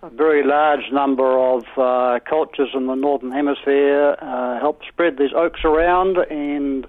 a 0.04 0.10
very 0.12 0.44
large 0.44 0.92
number 0.92 1.30
of 1.40 1.64
uh, 1.76 2.20
cultures 2.30 2.70
in 2.76 2.86
the 2.86 2.94
northern 2.94 3.32
hemisphere 3.32 4.16
uh, 4.22 4.60
helped 4.60 4.86
spread 4.88 5.18
these 5.18 5.34
oaks 5.34 5.62
around, 5.66 6.18
and 6.30 6.86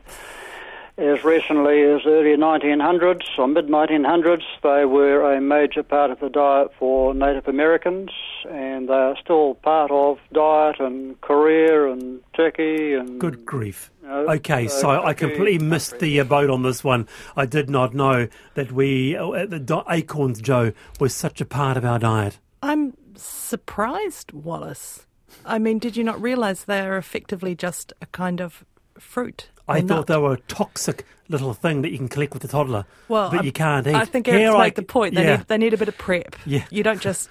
as 0.99 1.23
recently 1.23 1.83
as 1.83 2.01
early 2.07 2.37
1900s 2.37 3.39
or 3.39 3.47
mid 3.47 3.69
1900s, 3.69 4.43
they 4.63 4.85
were 4.85 5.33
a 5.33 5.41
major 5.41 5.85
part 5.85 6.11
of 6.11 6.19
the 6.19 6.29
diet 6.29 6.73
for 6.77 7.15
Native 7.15 7.47
Americans, 7.47 8.11
and 8.51 8.89
they 8.89 8.95
are 8.95 9.17
still 9.17 9.55
part 9.55 9.93
of 9.93 10.19
diet 10.33 10.81
in 10.81 11.15
Korea 11.21 11.93
and 11.93 12.21
Turkey 12.35 12.95
and 12.95 13.21
Good 13.21 13.47
grief. 13.47 13.93
No, 14.03 14.29
Okay, 14.29 14.67
uh, 14.67 14.69
so 14.69 14.91
I 14.91 15.15
completely 15.15 15.65
missed 15.65 16.01
the 16.01 16.19
uh, 16.19 16.25
boat 16.25 16.51
on 16.51 16.63
this 16.63 16.83
one. 16.83 17.07
I 17.37 17.47
did 17.47 17.71
not 17.71 17.95
know 17.95 18.27
that 18.55 18.73
we, 18.73 19.17
uh, 19.17 19.47
the 19.47 19.85
acorns, 19.89 20.41
Jo, 20.41 20.73
was 20.99 21.15
such 21.15 21.41
a 21.41 21.47
part 21.47 21.77
of 21.77 21.85
our 21.85 22.01
diet. 22.01 22.41
I'm 22.61 22.95
surprised, 23.15 24.33
Wallace. 24.33 25.07
I 25.45 25.61
mean, 25.61 25.79
did 25.79 25.97
you 25.97 26.03
not 26.03 26.21
realise 26.21 26.65
they 26.65 26.81
are 26.81 26.97
effectively 26.97 27.55
just 27.55 27.93
a 28.03 28.07
kind 28.07 28.41
of 28.41 28.65
fruit? 28.99 29.51
I 29.69 29.79
a 29.79 29.83
thought 29.83 30.07
they 30.07 30.17
were 30.17 30.33
a 30.35 30.41
toxic 30.49 31.05
little 31.29 31.53
thing 31.55 31.83
that 31.83 31.91
you 31.91 31.99
can 31.99 32.09
collect 32.09 32.33
with 32.33 32.43
a 32.45 32.49
toddler, 32.49 32.87
Well, 33.09 33.29
but 33.31 33.37
I'm- 33.39 33.45
you 33.45 33.53
can't 33.53 33.87
eat. 33.87 33.95
I 33.95 34.05
think 34.07 34.27
Here 34.27 34.37
Eric's 34.39 34.55
I 34.55 34.65
made 34.65 34.75
the 34.77 34.83
point. 34.83 35.15
They, 35.15 35.25
yeah. 35.25 35.37
need, 35.37 35.49
they 35.49 35.59
need 35.59 35.75
a 35.75 35.77
bit 35.77 35.89
of 35.89 35.99
prep. 35.99 36.37
Yeah. 36.47 36.65
You 36.71 36.83
don't 36.83 37.01
just, 37.03 37.29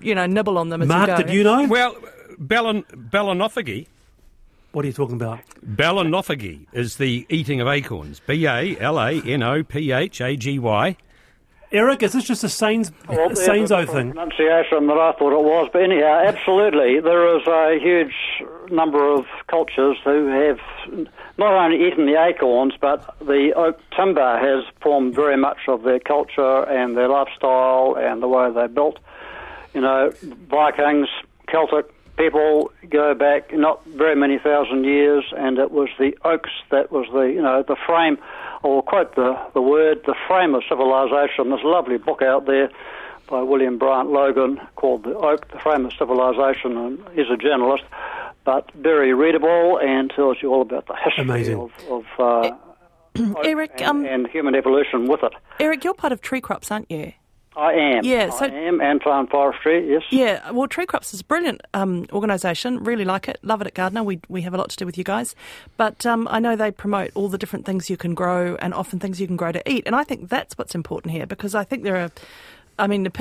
you 0.00 0.14
know, 0.14 0.26
nibble 0.26 0.56
on 0.56 0.68
them 0.68 0.82
as 0.82 0.88
Mark, 0.88 1.08
you 1.08 1.16
go. 1.16 1.22
did 1.22 1.32
you 1.34 1.42
know? 1.42 1.66
Well, 1.66 1.96
Ballon, 2.38 2.84
Balanophagy, 2.94 3.86
What 4.72 4.84
are 4.84 4.88
you 4.88 4.94
talking 4.94 5.16
about? 5.16 5.40
Balanophagy 5.66 6.66
is 6.72 6.96
the 6.96 7.26
eating 7.28 7.60
of 7.60 7.66
acorns. 7.66 8.20
B 8.20 8.46
A 8.46 8.78
L 8.78 9.00
A 9.00 9.20
N 9.20 9.42
O 9.42 9.64
P 9.64 9.90
H 9.90 10.20
A 10.20 10.36
G 10.36 10.58
Y. 10.60 10.96
Eric, 11.72 12.02
is 12.02 12.12
this 12.12 12.24
just 12.24 12.42
a 12.42 12.48
Sains, 12.48 12.90
Well, 13.08 13.26
a 13.30 13.34
there's 13.34 13.44
Sains 13.44 13.70
a 13.70 13.76
O 13.76 13.80
different 13.84 14.08
thing? 14.08 14.12
pronunciation 14.12 14.88
that 14.88 14.98
I 14.98 15.12
thought 15.12 15.32
it 15.32 15.44
was, 15.44 15.68
but 15.72 15.82
anyhow, 15.82 16.20
absolutely, 16.26 16.98
there 16.98 17.36
is 17.36 17.46
a 17.46 17.78
huge 17.80 18.14
number 18.72 19.06
of 19.12 19.24
cultures 19.46 19.96
who 20.04 20.26
have 20.26 20.58
not 21.38 21.52
only 21.54 21.86
eaten 21.86 22.06
the 22.06 22.20
acorns, 22.20 22.74
but 22.80 23.14
the 23.20 23.52
oak 23.54 23.78
timber 23.96 24.38
has 24.38 24.64
formed 24.82 25.14
very 25.14 25.36
much 25.36 25.58
of 25.68 25.84
their 25.84 26.00
culture 26.00 26.64
and 26.68 26.96
their 26.96 27.08
lifestyle 27.08 27.96
and 27.96 28.20
the 28.20 28.28
way 28.28 28.50
they 28.50 28.66
built. 28.66 28.98
You 29.72 29.80
know, 29.82 30.10
Vikings, 30.50 31.08
Celtic 31.46 31.86
people 32.20 32.70
go 32.88 33.14
back 33.14 33.52
not 33.52 33.84
very 33.86 34.14
many 34.14 34.38
thousand 34.38 34.84
years, 34.84 35.24
and 35.36 35.58
it 35.58 35.70
was 35.70 35.88
the 35.98 36.16
oaks 36.24 36.50
that 36.70 36.92
was 36.92 37.06
the 37.12 37.22
you 37.22 37.42
know 37.42 37.64
the 37.66 37.76
frame. 37.86 38.18
I'll 38.62 38.82
quote 38.82 39.14
the 39.16 39.38
the 39.54 39.62
word, 39.62 40.02
the 40.06 40.14
frame 40.28 40.54
of 40.54 40.62
civilization. 40.68 41.48
There's 41.48 41.64
a 41.64 41.68
lovely 41.68 41.98
book 41.98 42.22
out 42.22 42.46
there 42.46 42.70
by 43.28 43.42
William 43.42 43.78
Bryant 43.78 44.10
Logan 44.10 44.60
called 44.76 45.04
The 45.04 45.14
Oak, 45.16 45.48
the 45.52 45.58
Frame 45.60 45.86
of 45.86 45.92
Civilization, 45.92 46.76
and 46.76 46.98
he's 47.14 47.30
a 47.30 47.36
journalist, 47.36 47.84
but 48.44 48.70
very 48.74 49.14
readable 49.14 49.78
and 49.78 50.10
tells 50.10 50.38
you 50.42 50.52
all 50.52 50.62
about 50.62 50.86
the 50.88 50.96
history 50.96 51.22
Amazing. 51.22 51.60
of, 51.60 51.72
of 51.88 52.04
uh, 52.18 52.56
Eric, 53.44 53.80
and, 53.80 53.88
um, 53.88 54.04
and 54.04 54.26
human 54.26 54.56
evolution 54.56 55.06
with 55.06 55.22
it. 55.22 55.32
Eric, 55.60 55.84
you're 55.84 55.94
part 55.94 56.12
of 56.12 56.20
Tree 56.20 56.40
Crops, 56.40 56.72
aren't 56.72 56.90
you? 56.90 57.12
I 57.60 57.72
am. 57.74 58.04
Yeah, 58.04 58.30
so- 58.30 58.46
I 58.46 58.48
am, 58.48 58.80
and 58.80 59.00
plant 59.00 59.30
forestry, 59.30 59.90
yes. 59.90 60.02
Yeah, 60.10 60.50
well, 60.50 60.66
Tree 60.66 60.86
Crops 60.86 61.12
is 61.12 61.20
a 61.20 61.24
brilliant 61.24 61.60
um, 61.74 62.06
organisation. 62.12 62.82
Really 62.82 63.04
like 63.04 63.28
it. 63.28 63.38
Love 63.42 63.60
it 63.60 63.66
at 63.66 63.74
Gardener. 63.74 64.02
We 64.02 64.20
we 64.28 64.42
have 64.42 64.54
a 64.54 64.56
lot 64.56 64.70
to 64.70 64.76
do 64.76 64.86
with 64.86 64.96
you 64.96 65.04
guys. 65.04 65.34
But 65.76 66.06
um, 66.06 66.26
I 66.30 66.40
know 66.40 66.56
they 66.56 66.70
promote 66.70 67.10
all 67.14 67.28
the 67.28 67.38
different 67.38 67.66
things 67.66 67.90
you 67.90 67.96
can 67.96 68.14
grow 68.14 68.56
and 68.56 68.72
often 68.72 68.98
things 68.98 69.20
you 69.20 69.26
can 69.26 69.36
grow 69.36 69.52
to 69.52 69.70
eat. 69.70 69.82
And 69.86 69.94
I 69.94 70.04
think 70.04 70.28
that's 70.30 70.56
what's 70.56 70.74
important 70.74 71.12
here 71.12 71.26
because 71.26 71.54
I 71.54 71.64
think 71.64 71.82
there 71.84 71.96
are. 71.96 72.10
I 72.78 72.86
mean, 72.86 73.02
the 73.02 73.12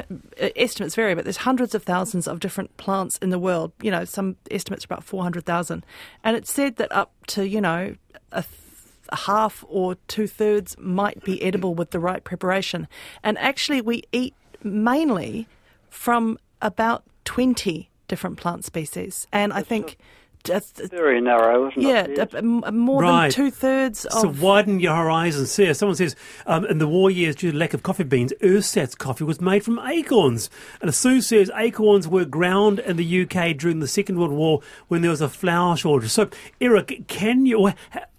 uh, 0.41 0.49
estimates 0.55 0.95
vary, 0.95 1.15
but 1.15 1.25
there's 1.25 1.37
hundreds 1.37 1.75
of 1.75 1.83
thousands 1.83 2.29
of 2.29 2.39
different 2.39 2.77
plants 2.77 3.17
in 3.17 3.29
the 3.29 3.39
world. 3.39 3.73
You 3.81 3.91
know, 3.91 4.05
some 4.05 4.37
estimates 4.49 4.85
are 4.85 4.87
about 4.93 5.03
400,000. 5.03 5.85
And 6.23 6.37
it's 6.37 6.49
said 6.49 6.77
that 6.77 6.89
up 6.93 7.11
to, 7.27 7.45
you 7.45 7.59
know, 7.59 7.95
a 8.31 8.41
th- 8.43 8.45
a 8.45 8.68
half 9.13 9.63
or 9.67 9.95
two 10.07 10.27
thirds 10.27 10.75
might 10.79 11.23
be 11.23 11.41
edible 11.43 11.73
with 11.75 11.91
the 11.91 11.99
right 11.99 12.23
preparation. 12.23 12.87
And 13.23 13.37
actually, 13.37 13.81
we 13.81 14.03
eat 14.11 14.33
mainly 14.63 15.47
from 15.89 16.37
about 16.61 17.03
20 17.25 17.89
different 18.07 18.37
plant 18.37 18.65
species. 18.65 19.27
And 19.31 19.53
I 19.53 19.61
think 19.61 19.97
just, 20.45 20.77
Very 20.89 21.19
narrow, 21.19 21.67
isn't 21.69 21.81
yeah, 21.81 22.03
it? 22.05 22.11
Yes. 22.15 22.33
a- 22.33 22.37
a- 22.37 22.71
more 22.71 23.01
Right. 23.01 23.23
than 23.23 23.31
two 23.31 23.51
thirds 23.51 24.07
So 24.09 24.29
widen 24.29 24.79
your 24.79 24.95
horizons. 24.95 25.51
See, 25.51 25.71
someone 25.73 25.97
says 25.97 26.15
um, 26.47 26.65
in 26.65 26.77
the 26.77 26.87
war 26.87 27.11
years, 27.11 27.35
due 27.35 27.51
to 27.51 27.57
lack 27.57 27.73
of 27.73 27.83
coffee 27.83 28.05
beans, 28.05 28.31
ersatz 28.41 28.95
coffee 28.97 29.25
was 29.25 29.41
made 29.41 29.63
from 29.65 29.79
acorns. 29.79 30.49
And 30.81 30.95
Sue 30.95 31.19
says 31.21 31.51
acorns 31.55 32.07
were 32.07 32.23
ground 32.23 32.79
in 32.79 32.95
the 32.95 33.21
UK 33.23 33.53
during 33.57 33.79
the 33.79 33.87
Second 33.87 34.17
World 34.17 34.31
War 34.31 34.61
when 34.87 35.01
there 35.01 35.11
was 35.11 35.19
a 35.21 35.27
flour 35.29 35.75
shortage. 35.75 36.09
So, 36.09 36.29
Eric, 36.61 37.03
can 37.07 37.45
you? 37.45 37.67
h- 37.67 37.75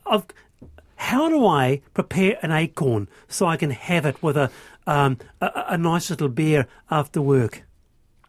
I've, 0.06 0.26
how 1.00 1.28
do 1.30 1.46
I 1.46 1.80
prepare 1.94 2.36
an 2.42 2.52
acorn 2.52 3.08
so 3.26 3.46
I 3.46 3.56
can 3.56 3.70
have 3.70 4.04
it 4.04 4.22
with 4.22 4.36
a 4.36 4.50
um, 4.86 5.16
a, 5.40 5.50
a 5.70 5.78
nice 5.78 6.10
little 6.10 6.28
beer 6.28 6.66
after 6.90 7.22
work? 7.22 7.62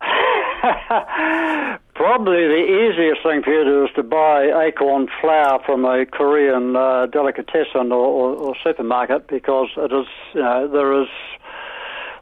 Probably 1.93 2.47
the 2.47 2.89
easiest 2.89 3.23
thing 3.23 3.43
for 3.43 3.51
you 3.51 3.65
to 3.65 3.69
do 3.69 3.83
is 3.83 3.89
to 3.95 4.03
buy 4.03 4.67
acorn 4.67 5.09
flour 5.19 5.59
from 5.65 5.83
a 5.85 6.05
Korean 6.05 6.73
uh, 6.75 7.07
delicatessen 7.07 7.91
or, 7.91 8.05
or, 8.05 8.35
or 8.35 8.55
supermarket 8.63 9.27
because 9.27 9.67
it 9.75 9.91
is, 9.91 10.05
you 10.33 10.41
know, 10.41 10.69
there 10.71 11.01
is, 11.01 11.09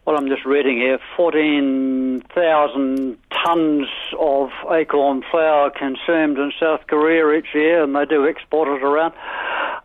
what 0.04 0.18
I'm 0.18 0.28
just 0.28 0.46
reading 0.46 0.78
here, 0.78 0.98
14,000 1.16 3.18
tons 3.46 3.88
of 4.20 4.50
acorn 4.72 5.22
flour 5.30 5.70
consumed 5.70 6.40
in 6.40 6.52
South 6.60 6.88
Korea 6.88 7.38
each 7.38 7.54
year, 7.54 7.84
and 7.84 7.96
they 7.96 8.06
do 8.06 8.28
export 8.28 8.68
it 8.68 8.84
around. 8.84 9.14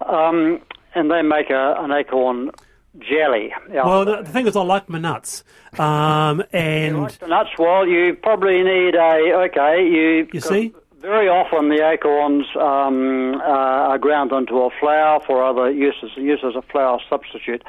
Um, 0.01 0.61
and 0.95 1.11
they 1.11 1.23
make 1.23 1.51
a, 1.51 1.75
an 1.79 1.91
acorn 1.93 2.51
jelly. 3.01 3.53
Well, 3.69 4.05
the, 4.05 4.23
the 4.23 4.31
thing 4.31 4.47
is, 4.47 4.55
I 4.57 4.63
like 4.63 4.89
my 4.89 4.99
nuts, 4.99 5.43
um, 5.79 6.43
and 6.53 7.03
like 7.03 7.19
the 7.19 7.27
nuts, 7.27 7.51
well, 7.59 7.87
you 7.87 8.15
probably 8.23 8.63
need 8.63 8.95
a 8.95 9.33
okay. 9.49 9.85
You 9.85 10.29
You 10.33 10.41
see? 10.41 10.73
very 11.01 11.29
often 11.29 11.69
the 11.69 11.87
acorns 11.87 12.47
um, 12.57 13.35
uh, 13.41 13.91
are 13.91 13.99
ground 13.99 14.33
into 14.33 14.55
a 14.63 14.71
flour 14.81 15.21
for 15.27 15.45
other 15.45 15.71
uses, 15.71 16.11
used 16.17 16.45
as 16.45 16.55
a 16.55 16.63
flour 16.63 16.99
substitute. 17.11 17.63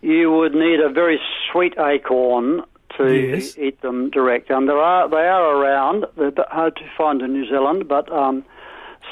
You 0.00 0.32
would 0.32 0.54
need 0.54 0.80
a 0.80 0.88
very 0.88 1.20
sweet 1.50 1.74
acorn 1.78 2.62
to 2.96 3.12
Yes. 3.14 3.56
eat 3.58 3.80
them 3.82 4.10
direct, 4.10 4.50
and 4.50 4.68
there 4.68 4.78
are 4.78 5.08
they 5.08 5.28
are 5.28 5.56
around. 5.56 6.06
They're 6.16 6.32
hard 6.50 6.76
to 6.76 6.82
find 6.96 7.20
in 7.22 7.32
New 7.34 7.46
Zealand, 7.48 7.86
but. 7.88 8.10
Um, 8.10 8.44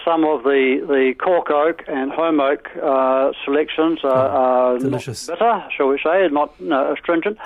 some 0.04 0.24
of 0.24 0.42
the, 0.44 0.84
the 0.86 1.14
cork 1.22 1.50
oak 1.50 1.82
and 1.88 2.10
holm 2.12 2.40
oak 2.40 2.68
uh, 2.82 3.32
selections 3.44 4.00
are, 4.04 4.10
are 4.10 4.72
Oh, 4.74 4.78
delicious. 4.78 5.26
bitter, 5.26 5.64
shall 5.76 5.88
we 5.88 5.98
say, 6.02 6.28
not 6.30 6.58
no, 6.60 6.92
astringent. 6.92 7.38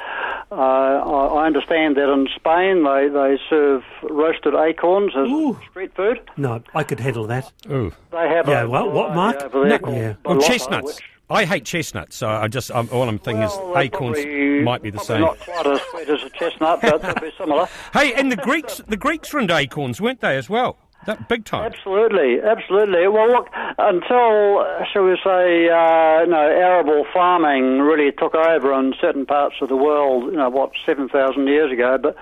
Uh, 0.50 0.54
I, 0.54 1.26
I 1.42 1.46
understand 1.46 1.96
that 1.96 2.12
in 2.12 2.28
Spain 2.36 2.84
they, 2.84 3.08
they 3.08 3.38
serve 3.48 3.82
roasted 4.02 4.54
acorns 4.54 5.12
as 5.16 5.28
Ooh. 5.28 5.58
street 5.70 5.94
food. 5.96 6.20
no, 6.36 6.62
I 6.74 6.82
could 6.84 7.00
handle 7.00 7.26
that. 7.26 7.50
Ooh. 7.70 7.92
They 8.12 8.28
have 8.28 8.46
Yeah, 8.48 8.62
a 8.62 8.68
well, 8.68 8.90
what, 8.90 9.12
variety 9.12 9.16
Mark? 9.16 9.42
over 9.54 9.68
there 9.68 9.78
No, 9.80 9.92
yeah. 9.92 10.14
Well, 10.24 10.40
chestnuts. 10.40 10.86
which- 10.96 11.04
I 11.30 11.46
hate 11.46 11.64
chestnuts, 11.64 12.16
so 12.16 12.28
I 12.28 12.48
just 12.48 12.70
I'm, 12.70 12.86
all 12.92 13.08
I'm 13.08 13.18
thinking 13.18 13.40
well, 13.40 13.70
is 13.72 13.76
acorns 13.78 14.18
probably- 14.18 14.60
might 14.62 14.82
be 14.82 14.90
the 14.90 14.98
probably 14.98 15.14
same. 15.14 15.20
Not 15.22 15.38
quite 15.40 15.66
as 15.66 15.80
sweet 15.90 16.08
as 16.10 16.22
a 16.22 16.30
chestnut, 16.30 16.80
but 16.82 17.00
they'll 17.00 17.14
be 17.14 17.32
similar. 17.38 17.66
Hey, 17.94 18.12
and 18.12 18.30
the 18.30 18.36
Greeks 18.36 18.82
the 18.86 18.98
Greeks 18.98 19.32
were 19.32 19.40
into 19.40 19.56
acorns, 19.56 20.02
weren't 20.02 20.20
they 20.20 20.36
as 20.36 20.50
well? 20.50 20.76
That 21.06 21.28
big 21.28 21.44
time. 21.44 21.72
Absolutely, 21.72 22.40
absolutely. 22.40 23.08
Well, 23.08 23.28
look, 23.28 23.48
until, 23.78 24.60
uh, 24.60 24.84
shall 24.92 25.04
we 25.04 25.18
say, 25.22 25.68
uh, 25.68 26.24
know, 26.24 26.48
arable 26.48 27.04
farming 27.12 27.80
really 27.80 28.12
took 28.12 28.34
over 28.34 28.72
in 28.78 28.94
certain 29.00 29.26
parts 29.26 29.56
of 29.60 29.68
the 29.68 29.76
world, 29.76 30.32
you 30.32 30.38
know, 30.38 30.48
what, 30.48 30.72
7,000 30.86 31.46
years 31.46 31.72
ago, 31.72 31.98
but 31.98 32.16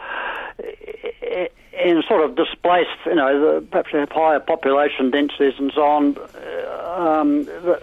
in 1.84 2.02
sort 2.06 2.22
of 2.22 2.36
displaced, 2.36 2.90
you 3.06 3.14
know, 3.14 3.60
the, 3.60 3.66
perhaps 3.66 3.90
higher 4.12 4.40
population 4.40 5.10
densities 5.10 5.54
and 5.58 5.72
so 5.74 5.82
on. 5.82 6.16
Um, 6.94 7.46
th- 7.46 7.80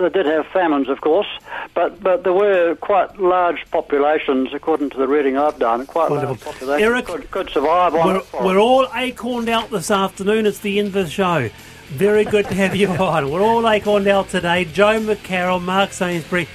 they 0.00 0.08
did 0.08 0.26
have 0.26 0.46
famines, 0.52 0.88
of 0.88 1.00
course, 1.00 1.26
but, 1.74 2.02
but 2.02 2.24
there 2.24 2.32
were 2.32 2.74
quite 2.76 3.18
large 3.18 3.64
populations, 3.70 4.52
according 4.52 4.90
to 4.90 4.98
the 4.98 5.08
reading 5.08 5.36
I've 5.38 5.58
done, 5.58 5.86
quite 5.86 6.10
Wonderful. 6.10 6.34
large 6.34 6.40
populations 6.40 6.82
Eric, 6.82 7.06
could, 7.06 7.30
could 7.30 7.50
survive 7.50 7.94
on 7.94 8.22
We're, 8.32 8.44
we're 8.44 8.58
all 8.58 8.86
acorned 8.94 9.48
out 9.48 9.70
this 9.70 9.90
afternoon. 9.90 10.46
It's 10.46 10.60
the 10.60 10.78
end 10.78 10.88
of 10.88 10.92
the 10.94 11.08
show. 11.08 11.48
Very 11.88 12.24
good 12.24 12.46
to 12.46 12.54
have 12.54 12.74
you 12.76 12.88
on. 13.02 13.30
We're 13.30 13.42
all 13.42 13.66
acorned 13.66 14.06
out 14.08 14.28
today. 14.28 14.64
Jo 14.64 15.00
McCarroll, 15.00 15.62
Mark 15.62 15.92
Sainsbury, 15.92 16.46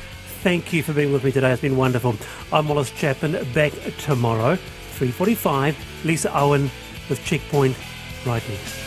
thank 0.41 0.71
you 0.73 0.83
for 0.83 0.93
being 0.93 1.11
with 1.11 1.23
me 1.23 1.31
today. 1.31 1.51
It's 1.51 1.61
been 1.61 1.77
wonderful. 1.77 2.15
I'm 2.51 2.67
Wallace 2.67 2.91
Chapman, 2.91 3.51
back 3.53 3.73
tomorrow, 3.99 4.55
3.45. 4.97 5.75
Lisa 6.05 6.35
Owen 6.37 6.69
with 7.09 7.23
Checkpoint 7.23 7.75
right 8.25 8.47
next. 8.49 8.86